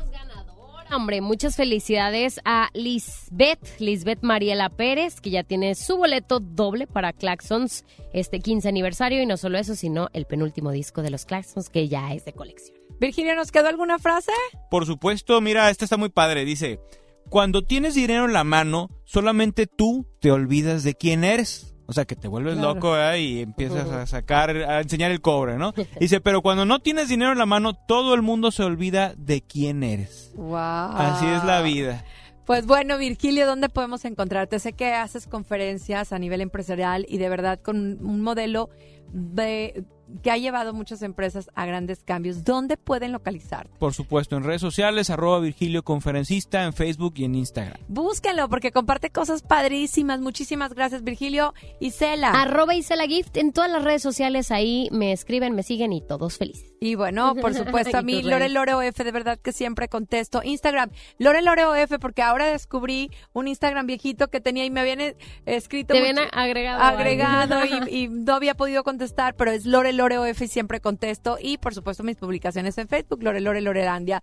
Hombre, 0.92 1.20
muchas 1.20 1.56
felicidades 1.56 2.40
a 2.44 2.70
Lisbeth, 2.72 3.80
Lisbeth 3.80 4.22
Mariela 4.22 4.68
Pérez, 4.68 5.20
que 5.20 5.30
ya 5.30 5.42
tiene 5.42 5.74
su 5.74 5.96
boleto 5.96 6.38
doble 6.38 6.86
para 6.86 7.12
Claxons 7.12 7.84
este 8.12 8.38
15 8.38 8.68
aniversario. 8.68 9.20
Y 9.20 9.26
no 9.26 9.36
solo 9.36 9.58
eso, 9.58 9.74
sino 9.74 10.08
el 10.12 10.26
penúltimo 10.26 10.70
disco 10.70 11.02
de 11.02 11.10
los 11.10 11.26
Claxons, 11.26 11.70
que 11.70 11.88
ya 11.88 12.14
es 12.14 12.24
de 12.24 12.32
colección. 12.32 12.78
Virginia, 13.00 13.34
¿nos 13.34 13.50
quedó 13.50 13.68
alguna 13.68 13.98
frase? 13.98 14.32
Por 14.70 14.86
supuesto, 14.86 15.40
mira, 15.40 15.68
esta 15.70 15.84
está 15.84 15.96
muy 15.96 16.08
padre. 16.08 16.44
Dice, 16.44 16.80
cuando 17.28 17.64
tienes 17.64 17.94
dinero 17.94 18.24
en 18.24 18.32
la 18.32 18.44
mano, 18.44 18.88
solamente 19.04 19.66
tú 19.66 20.06
te 20.20 20.30
olvidas 20.30 20.84
de 20.84 20.94
quién 20.94 21.24
eres. 21.24 21.75
O 21.86 21.92
sea, 21.92 22.04
que 22.04 22.16
te 22.16 22.26
vuelves 22.28 22.54
Claro. 22.54 22.74
loco 22.74 22.98
¿eh? 22.98 23.20
y 23.20 23.40
empiezas 23.42 23.88
a 23.90 24.06
sacar, 24.06 24.50
a 24.50 24.80
enseñar 24.80 25.10
el 25.12 25.20
cobre, 25.20 25.56
¿no? 25.56 25.72
Dice, 26.00 26.20
pero 26.20 26.42
cuando 26.42 26.64
no 26.64 26.80
tienes 26.80 27.08
dinero 27.08 27.32
en 27.32 27.38
la 27.38 27.46
mano, 27.46 27.74
todo 27.74 28.14
el 28.14 28.22
mundo 28.22 28.50
se 28.50 28.62
olvida 28.64 29.14
de 29.16 29.40
quién 29.42 29.82
eres. 29.82 30.32
Wow. 30.34 30.56
Así 30.56 31.26
es 31.26 31.44
la 31.44 31.62
vida. 31.62 32.04
Pues 32.44 32.66
bueno, 32.66 32.96
Virgilio, 32.98 33.44
¿dónde 33.46 33.68
podemos 33.68 34.04
encontrarte? 34.04 34.60
Sé 34.60 34.72
que 34.72 34.92
haces 34.92 35.26
conferencias 35.26 36.12
a 36.12 36.18
nivel 36.18 36.40
empresarial 36.40 37.04
y 37.08 37.18
de 37.18 37.28
verdad 37.28 37.58
con 37.60 37.98
un 38.04 38.20
modelo 38.22 38.70
de 39.12 39.84
que 40.22 40.30
ha 40.30 40.36
llevado 40.36 40.72
muchas 40.72 41.02
empresas 41.02 41.50
a 41.54 41.66
grandes 41.66 42.02
cambios. 42.02 42.44
¿Dónde 42.44 42.76
pueden 42.76 43.12
localizarte? 43.12 43.70
Por 43.78 43.92
supuesto, 43.92 44.36
en 44.36 44.44
redes 44.44 44.60
sociales, 44.60 45.10
arroba 45.10 45.40
Virgilio 45.40 45.82
Conferencista, 45.82 46.64
en 46.64 46.72
Facebook 46.72 47.14
y 47.16 47.24
en 47.24 47.34
Instagram. 47.34 47.78
Búsquenlo 47.88 48.48
porque 48.48 48.72
comparte 48.72 49.10
cosas 49.10 49.42
padrísimas. 49.42 50.20
Muchísimas 50.20 50.74
gracias, 50.74 51.02
Virgilio. 51.02 51.54
Y 51.80 51.90
Cela. 51.90 52.30
Arroba 52.30 52.74
Isela 52.74 53.06
Gift 53.06 53.36
en 53.36 53.52
todas 53.52 53.70
las 53.70 53.82
redes 53.82 54.02
sociales. 54.02 54.50
Ahí 54.50 54.88
me 54.92 55.12
escriben, 55.12 55.54
me 55.54 55.62
siguen 55.62 55.92
y 55.92 56.00
todos 56.00 56.38
felices. 56.38 56.72
Y 56.80 56.94
bueno, 56.94 57.34
por 57.34 57.54
supuesto, 57.54 57.98
a 57.98 58.02
mí, 58.02 58.22
Lore. 58.22 58.48
Lore 58.48 58.74
OF, 58.74 58.96
de 58.96 59.12
verdad 59.12 59.38
que 59.38 59.52
siempre 59.52 59.88
contesto. 59.88 60.40
Instagram, 60.44 60.90
Lore 61.18 61.42
Lore 61.42 61.64
OF, 61.64 61.98
porque 62.00 62.22
ahora 62.22 62.46
descubrí 62.46 63.10
un 63.32 63.48
Instagram 63.48 63.86
viejito 63.86 64.28
que 64.28 64.40
tenía 64.40 64.64
y 64.64 64.70
me 64.70 64.80
habían 64.80 65.00
eh, 65.00 65.16
escrito. 65.46 65.94
Te 65.94 66.00
habían 66.00 66.18
agregado. 66.32 66.82
agregado 66.82 67.64
y, 67.64 68.04
y 68.04 68.08
no 68.08 68.34
había 68.34 68.54
podido 68.54 68.84
contestar, 68.84 68.95
pero 69.36 69.50
es 69.50 69.66
Lore 69.66 69.92
Lore 69.92 70.18
OF 70.18 70.42
y 70.42 70.48
siempre 70.48 70.80
contesto. 70.80 71.38
Y 71.40 71.58
por 71.58 71.74
supuesto, 71.74 72.02
mis 72.02 72.16
publicaciones 72.16 72.78
en 72.78 72.88
Facebook, 72.88 73.22
Lore 73.22 73.40
Lore 73.40 73.60
Lorelandia. 73.60 74.22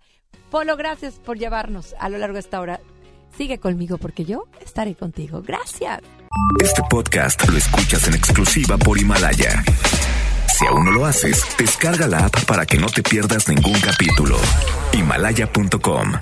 Polo, 0.50 0.76
gracias 0.76 1.14
por 1.14 1.38
llevarnos 1.38 1.94
a 1.98 2.08
lo 2.08 2.18
largo 2.18 2.34
de 2.34 2.40
esta 2.40 2.60
hora. 2.60 2.80
Sigue 3.36 3.58
conmigo 3.58 3.98
porque 3.98 4.24
yo 4.24 4.46
estaré 4.64 4.94
contigo. 4.94 5.42
Gracias. 5.42 6.00
Este 6.62 6.82
podcast 6.88 7.48
lo 7.48 7.56
escuchas 7.56 8.06
en 8.08 8.14
exclusiva 8.14 8.76
por 8.78 8.98
Himalaya. 8.98 9.64
Si 10.56 10.66
aún 10.66 10.84
no 10.84 10.92
lo 10.92 11.04
haces, 11.04 11.44
descarga 11.58 12.06
la 12.06 12.26
app 12.26 12.44
para 12.44 12.64
que 12.64 12.78
no 12.78 12.86
te 12.86 13.02
pierdas 13.02 13.48
ningún 13.48 13.80
capítulo. 13.80 14.36
Himalaya.com 14.92 16.12